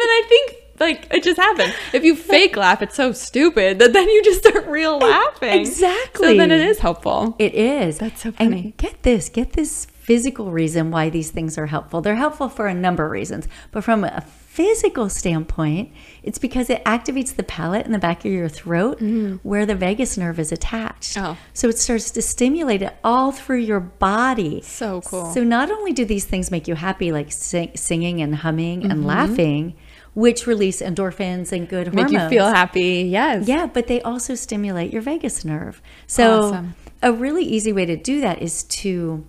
then 0.00 0.10
I 0.18 0.22
think 0.28 0.47
like 0.80 1.06
it 1.10 1.22
just 1.22 1.38
happened. 1.38 1.74
If 1.92 2.04
you 2.04 2.14
fake 2.16 2.56
laugh, 2.64 2.82
it's 2.82 2.94
so 2.96 3.12
stupid 3.12 3.78
that 3.78 3.92
then 3.92 4.08
you 4.08 4.22
just 4.22 4.40
start 4.46 4.66
real 4.66 4.98
laughing. 4.98 5.60
Exactly. 5.60 6.28
So 6.28 6.36
then 6.36 6.50
it 6.50 6.60
is 6.60 6.78
helpful. 6.78 7.34
It 7.38 7.54
is. 7.54 7.98
That's 7.98 8.22
so 8.22 8.32
funny. 8.32 8.60
And 8.62 8.76
get 8.76 9.02
this, 9.02 9.28
get 9.28 9.52
this 9.52 9.86
physical 9.86 10.50
reason 10.50 10.90
why 10.90 11.10
these 11.10 11.30
things 11.30 11.58
are 11.58 11.66
helpful. 11.66 12.00
They're 12.00 12.14
helpful 12.16 12.48
for 12.48 12.66
a 12.66 12.74
number 12.74 13.04
of 13.04 13.10
reasons, 13.12 13.46
but 13.72 13.84
from 13.84 14.04
a 14.04 14.22
physical 14.22 15.08
standpoint, 15.08 15.92
it's 16.22 16.38
because 16.38 16.68
it 16.70 16.82
activates 16.84 17.36
the 17.36 17.42
palate 17.44 17.84
in 17.86 17.92
the 17.92 17.98
back 17.98 18.24
of 18.24 18.32
your 18.32 18.48
throat 18.48 19.00
where 19.42 19.64
the 19.66 19.74
vagus 19.76 20.16
nerve 20.16 20.40
is 20.40 20.50
attached. 20.50 21.16
Oh. 21.18 21.36
So 21.52 21.68
it 21.68 21.78
starts 21.78 22.10
to 22.12 22.22
stimulate 22.22 22.82
it 22.82 22.96
all 23.04 23.30
through 23.32 23.58
your 23.58 23.78
body. 23.80 24.62
So 24.62 25.00
cool. 25.02 25.32
So 25.32 25.44
not 25.44 25.70
only 25.70 25.92
do 25.92 26.04
these 26.04 26.24
things 26.24 26.50
make 26.50 26.66
you 26.66 26.74
happy, 26.74 27.12
like 27.12 27.30
sing, 27.30 27.70
singing 27.76 28.20
and 28.22 28.34
humming 28.34 28.82
and 28.84 28.94
Mm-hmm. 28.94 29.04
laughing, 29.06 29.74
which 30.14 30.46
release 30.46 30.80
endorphins 30.82 31.52
and 31.52 31.68
good 31.68 31.88
hormones. 31.88 32.12
Make 32.12 32.22
you 32.22 32.28
feel 32.28 32.46
happy. 32.48 33.08
Yes. 33.10 33.46
Yeah, 33.48 33.66
but 33.66 33.86
they 33.86 34.00
also 34.02 34.34
stimulate 34.34 34.92
your 34.92 35.02
vagus 35.02 35.44
nerve. 35.44 35.80
So 36.06 36.40
Awesome. 36.42 36.74
a 37.02 37.12
really 37.12 37.44
easy 37.44 37.72
way 37.72 37.86
to 37.86 37.96
do 37.96 38.20
that 38.20 38.42
is 38.42 38.64
to 38.64 39.24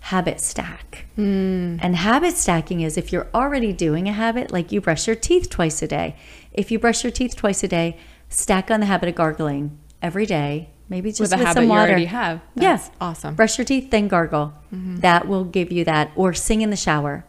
habit 0.00 0.40
stack. 0.40 1.06
Hmm. 1.16 1.76
And 1.80 1.96
habit 1.96 2.34
stacking 2.34 2.80
is 2.80 2.96
if 2.96 3.12
you're 3.12 3.28
already 3.34 3.72
doing 3.72 4.08
a 4.08 4.12
habit, 4.12 4.52
like 4.52 4.70
you 4.72 4.80
brush 4.80 5.06
your 5.06 5.16
teeth 5.16 5.50
twice 5.50 5.82
a 5.82 5.88
day. 5.88 6.16
If 6.52 6.70
you 6.70 6.78
brush 6.78 7.02
your 7.04 7.10
teeth 7.10 7.36
twice 7.36 7.62
a 7.64 7.68
day, 7.68 7.98
stack 8.28 8.70
on 8.70 8.80
the 8.80 8.86
habit 8.86 9.08
of 9.08 9.14
gargling 9.16 9.78
every 10.00 10.24
day. 10.26 10.70
Maybe 10.90 11.10
just 11.10 11.20
With 11.20 11.32
with, 11.32 11.40
a 11.40 11.44
habit 11.44 11.54
some 11.54 11.64
you 11.64 11.70
water. 11.70 11.90
already 11.90 12.06
have. 12.06 12.40
Yes, 12.54 12.86
That's 12.88 12.96
awesome. 13.00 13.28
Mm-hmm. 13.30 13.36
Brush 13.36 13.58
your 13.58 13.64
teeth, 13.66 13.90
then 13.90 14.08
gargle. 14.08 14.54
That 14.72 15.28
will 15.28 15.44
give 15.44 15.70
you 15.70 15.84
that. 15.84 16.10
Or 16.16 16.32
sing 16.32 16.62
in 16.62 16.70
the 16.70 16.76
shower, 16.76 17.26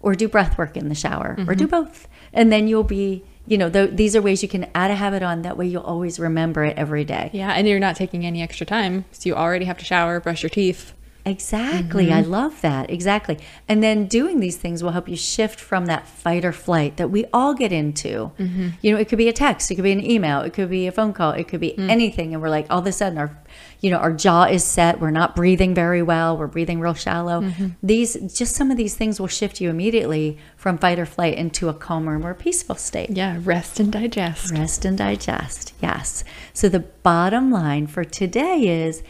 or 0.00 0.14
do 0.14 0.28
breath 0.28 0.56
work 0.56 0.76
in 0.76 0.88
the 0.88 0.94
shower, 0.94 1.32
or 1.32 1.36
Mm-hmm. 1.44 1.52
do 1.54 1.66
both. 1.66 2.06
And 2.32 2.52
then 2.52 2.68
you'll 2.68 2.84
be, 2.84 3.24
you 3.46 3.58
know, 3.58 3.68
th- 3.70 3.90
these 3.94 4.16
are 4.16 4.22
ways 4.22 4.42
you 4.42 4.48
can 4.48 4.70
add 4.74 4.90
a 4.90 4.94
habit 4.94 5.22
on. 5.22 5.42
That 5.42 5.56
way 5.56 5.66
you'll 5.66 5.82
always 5.82 6.18
remember 6.18 6.64
it 6.64 6.76
every 6.76 7.04
day. 7.04 7.30
Yeah, 7.32 7.52
and 7.52 7.66
you're 7.68 7.78
not 7.78 7.96
taking 7.96 8.24
any 8.24 8.42
extra 8.42 8.66
time. 8.66 9.04
So 9.12 9.28
you 9.28 9.34
already 9.34 9.66
have 9.66 9.78
to 9.78 9.84
shower, 9.84 10.20
brush 10.20 10.42
your 10.42 10.50
teeth. 10.50 10.94
Exactly. 11.24 12.06
Mm-hmm. 12.06 12.14
I 12.14 12.20
love 12.22 12.60
that. 12.62 12.90
Exactly. 12.90 13.38
And 13.68 13.82
then 13.82 14.06
doing 14.06 14.40
these 14.40 14.56
things 14.56 14.82
will 14.82 14.90
help 14.90 15.08
you 15.08 15.16
shift 15.16 15.60
from 15.60 15.86
that 15.86 16.06
fight 16.08 16.44
or 16.44 16.52
flight 16.52 16.96
that 16.96 17.10
we 17.10 17.26
all 17.32 17.54
get 17.54 17.70
into. 17.70 18.32
Mm-hmm. 18.38 18.68
You 18.80 18.92
know, 18.92 18.98
it 18.98 19.08
could 19.08 19.18
be 19.18 19.28
a 19.28 19.32
text, 19.32 19.70
it 19.70 19.76
could 19.76 19.84
be 19.84 19.92
an 19.92 20.04
email, 20.04 20.40
it 20.40 20.52
could 20.52 20.68
be 20.68 20.86
a 20.88 20.92
phone 20.92 21.12
call, 21.12 21.32
it 21.32 21.46
could 21.48 21.60
be 21.60 21.72
Mm. 21.72 21.88
anything. 21.90 22.32
And 22.34 22.42
we're 22.42 22.48
like, 22.50 22.66
all 22.70 22.80
of 22.80 22.86
a 22.86 22.92
sudden, 22.92 23.18
our, 23.18 23.38
you 23.80 23.90
know, 23.90 23.98
our 23.98 24.12
jaw 24.12 24.44
is 24.44 24.64
set. 24.64 25.00
We're 25.00 25.10
not 25.10 25.36
breathing 25.36 25.74
very 25.74 26.02
well. 26.02 26.36
We're 26.36 26.48
breathing 26.48 26.80
real 26.80 26.92
shallow. 26.94 27.40
Mm-hmm. 27.40 27.68
These, 27.82 28.34
just 28.36 28.56
some 28.56 28.70
of 28.70 28.76
these 28.76 28.94
things 28.96 29.20
will 29.20 29.28
shift 29.28 29.60
you 29.60 29.70
immediately 29.70 30.38
from 30.56 30.76
fight 30.76 30.98
or 30.98 31.06
flight 31.06 31.38
into 31.38 31.68
a 31.68 31.74
calmer, 31.74 32.18
more 32.18 32.34
peaceful 32.34 32.74
state. 32.74 33.10
Yeah, 33.10 33.38
rest 33.42 33.78
and 33.80 33.92
digest. 33.92 34.50
Rest 34.50 34.84
and 34.84 34.98
digest. 34.98 35.72
Yes. 35.80 36.24
So 36.52 36.68
the 36.68 36.80
bottom 36.80 37.50
line 37.52 37.86
for 37.86 38.04
today 38.04 38.66
is 38.86 39.02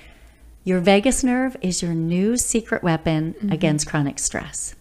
your 0.65 0.81
vagus 0.81 1.25
nerve 1.25 1.57
is 1.61 1.83
your 1.83 1.95
new 1.95 2.37
secret 2.37 2.83
weapon 2.83 3.35
mm-hmm. 3.35 3.53
against 3.53 3.87
chronic 3.87 4.19
stress. 4.19 4.75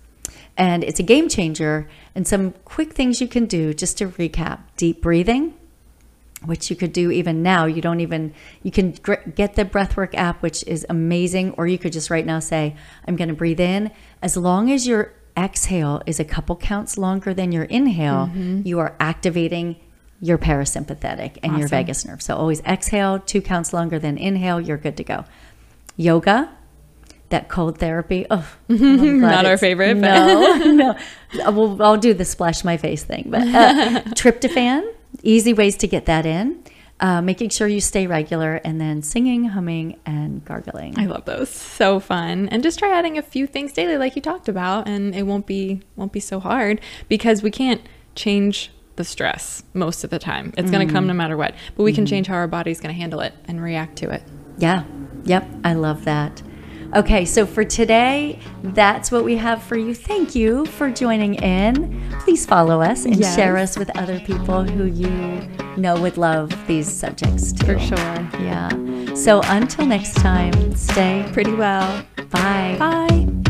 And 0.58 0.84
it's 0.84 1.00
a 1.00 1.04
game 1.04 1.28
changer. 1.30 1.90
And 2.14 2.28
some 2.28 2.52
quick 2.66 2.94
things 2.94 3.22
you 3.22 3.28
can 3.28 3.46
do 3.46 3.74
just 3.74 3.98
to 3.98 4.08
recap 4.08 4.60
deep 4.78 5.02
breathing, 5.02 5.56
which 6.46 6.70
you 6.70 6.76
could 6.76 6.94
do 6.94 7.10
even 7.10 7.42
now. 7.42 7.66
You 7.66 7.82
don't 7.82 8.00
even, 8.00 8.34
you 8.62 8.72
can 8.72 8.92
gr- 8.92 9.16
get 9.36 9.56
the 9.56 9.66
breathwork 9.66 10.14
app, 10.14 10.44
which 10.44 10.64
is 10.68 10.86
amazing. 10.90 11.52
Or 11.52 11.68
you 11.68 11.78
could 11.78 11.94
just 11.94 12.10
right 12.10 12.26
now 12.26 12.40
say, 12.40 12.76
I'm 13.08 13.16
going 13.16 13.30
to 13.30 13.36
breathe 13.36 13.60
in. 13.60 13.92
As 14.22 14.38
long 14.38 14.72
as 14.72 14.88
your 14.88 15.14
exhale 15.38 16.04
is 16.06 16.20
a 16.20 16.26
couple 16.26 16.56
counts 16.58 16.98
longer 16.98 17.34
than 17.34 17.52
your 17.52 17.64
inhale, 17.64 18.28
mm-hmm. 18.28 18.62
you 18.66 18.80
are 18.80 18.96
activating 19.00 19.78
your 20.20 20.38
parasympathetic 20.38 21.40
and 21.42 21.58
your 21.58 21.68
vagus 21.68 22.06
nerve. 22.06 22.22
So 22.22 22.36
always 22.36 22.62
exhale 22.62 23.18
two 23.20 23.42
counts 23.42 23.74
longer 23.74 23.98
than 23.98 24.20
inhale, 24.20 24.62
you're 24.62 24.78
good 24.78 24.96
to 24.98 25.04
go. 25.04 25.26
Yoga, 25.98 26.50
that 27.30 27.50
cold 27.50 27.78
therapy. 27.78 28.26
Oh, 28.30 28.48
Not 28.68 29.46
our 29.46 29.58
favorite, 29.58 29.96
No, 29.96 30.56
no. 30.66 30.92
Uh, 30.92 31.52
Well, 31.52 31.82
I'll 31.82 31.98
do 31.98 32.14
the 32.14 32.26
splash 32.26 32.64
my 32.64 32.78
face 32.78 33.04
thing. 33.04 33.28
But 33.30 33.42
uh, 33.44 34.02
tryptophan, 34.16 34.88
easy 35.24 35.54
ways 35.54 35.78
to 35.78 35.88
get 35.88 36.06
that 36.06 36.26
in. 36.26 36.64
Uh, 37.00 37.20
making 37.20 37.50
sure 37.50 37.68
you 37.68 37.82
stay 37.82 38.06
regular, 38.06 38.58
and 38.64 38.80
then 38.80 39.02
singing, 39.02 39.46
humming, 39.46 40.00
and 40.06 40.46
gargling. 40.46 40.94
I 41.00 41.08
love 41.08 41.26
those. 41.26 41.50
So 41.50 42.00
fun. 42.00 42.48
And 42.50 42.62
just 42.62 42.78
try 42.78 42.92
adding 42.96 43.18
a 43.18 43.24
few 43.24 43.48
things 43.48 43.74
daily 43.74 43.98
like 43.98 44.16
you 44.16 44.22
talked 44.22 44.48
about 44.48 44.88
and 44.88 45.16
it 45.16 45.24
won't 45.24 45.48
be 45.48 45.82
won't 45.96 46.12
be 46.12 46.20
so 46.20 46.40
hard 46.40 46.80
because 47.10 47.42
we 47.42 47.50
can't 47.50 47.82
change 48.14 48.70
the 48.98 49.04
stress 49.04 49.64
most 49.74 50.04
of 50.04 50.12
the 50.12 50.20
time. 50.20 50.54
It's 50.58 50.70
going 50.70 50.86
to 50.88 50.94
come 50.94 51.08
no 51.08 51.14
matter 51.14 51.36
what. 51.36 51.56
But 51.76 51.82
we 51.84 51.92
can 51.92 52.06
change 52.06 52.28
how 52.28 52.36
our 52.36 52.48
body's 52.48 52.80
going 52.80 52.94
to 52.94 53.00
handle 53.02 53.22
it 53.22 53.34
and 53.46 53.60
react 53.64 53.96
to 53.98 54.12
it. 54.12 54.22
Yeah. 54.60 54.84
Yep. 55.26 55.48
I 55.64 55.74
love 55.74 56.06
that. 56.06 56.42
Okay, 56.94 57.24
so 57.24 57.46
for 57.46 57.64
today, 57.64 58.38
that's 58.64 59.12
what 59.14 59.24
we 59.24 59.38
have 59.38 59.64
for 59.64 59.78
you. 59.78 59.94
Thank 59.94 60.36
you 60.36 60.66
for 60.66 60.90
joining 60.90 61.36
in. 61.36 62.04
Please 62.20 62.46
follow 62.46 62.82
us 62.82 63.06
and 63.06 63.16
Yes. 63.16 63.34
share 63.34 63.56
us 63.56 63.78
with 63.78 63.90
other 63.98 64.20
people 64.20 64.64
who 64.64 64.86
you 64.86 65.48
know 65.78 65.96
would 66.02 66.18
love 66.18 66.52
these 66.68 66.92
subjects 66.92 67.54
too. 67.54 67.66
For 67.66 67.80
sure. 67.80 68.30
Yeah. 68.42 68.70
So 69.14 69.40
until 69.46 69.86
next 69.86 70.16
time, 70.16 70.76
stay 70.76 71.26
Pretty 71.32 71.54
well. 71.54 72.04
Bye. 72.30 72.76
Bye. 72.78 73.41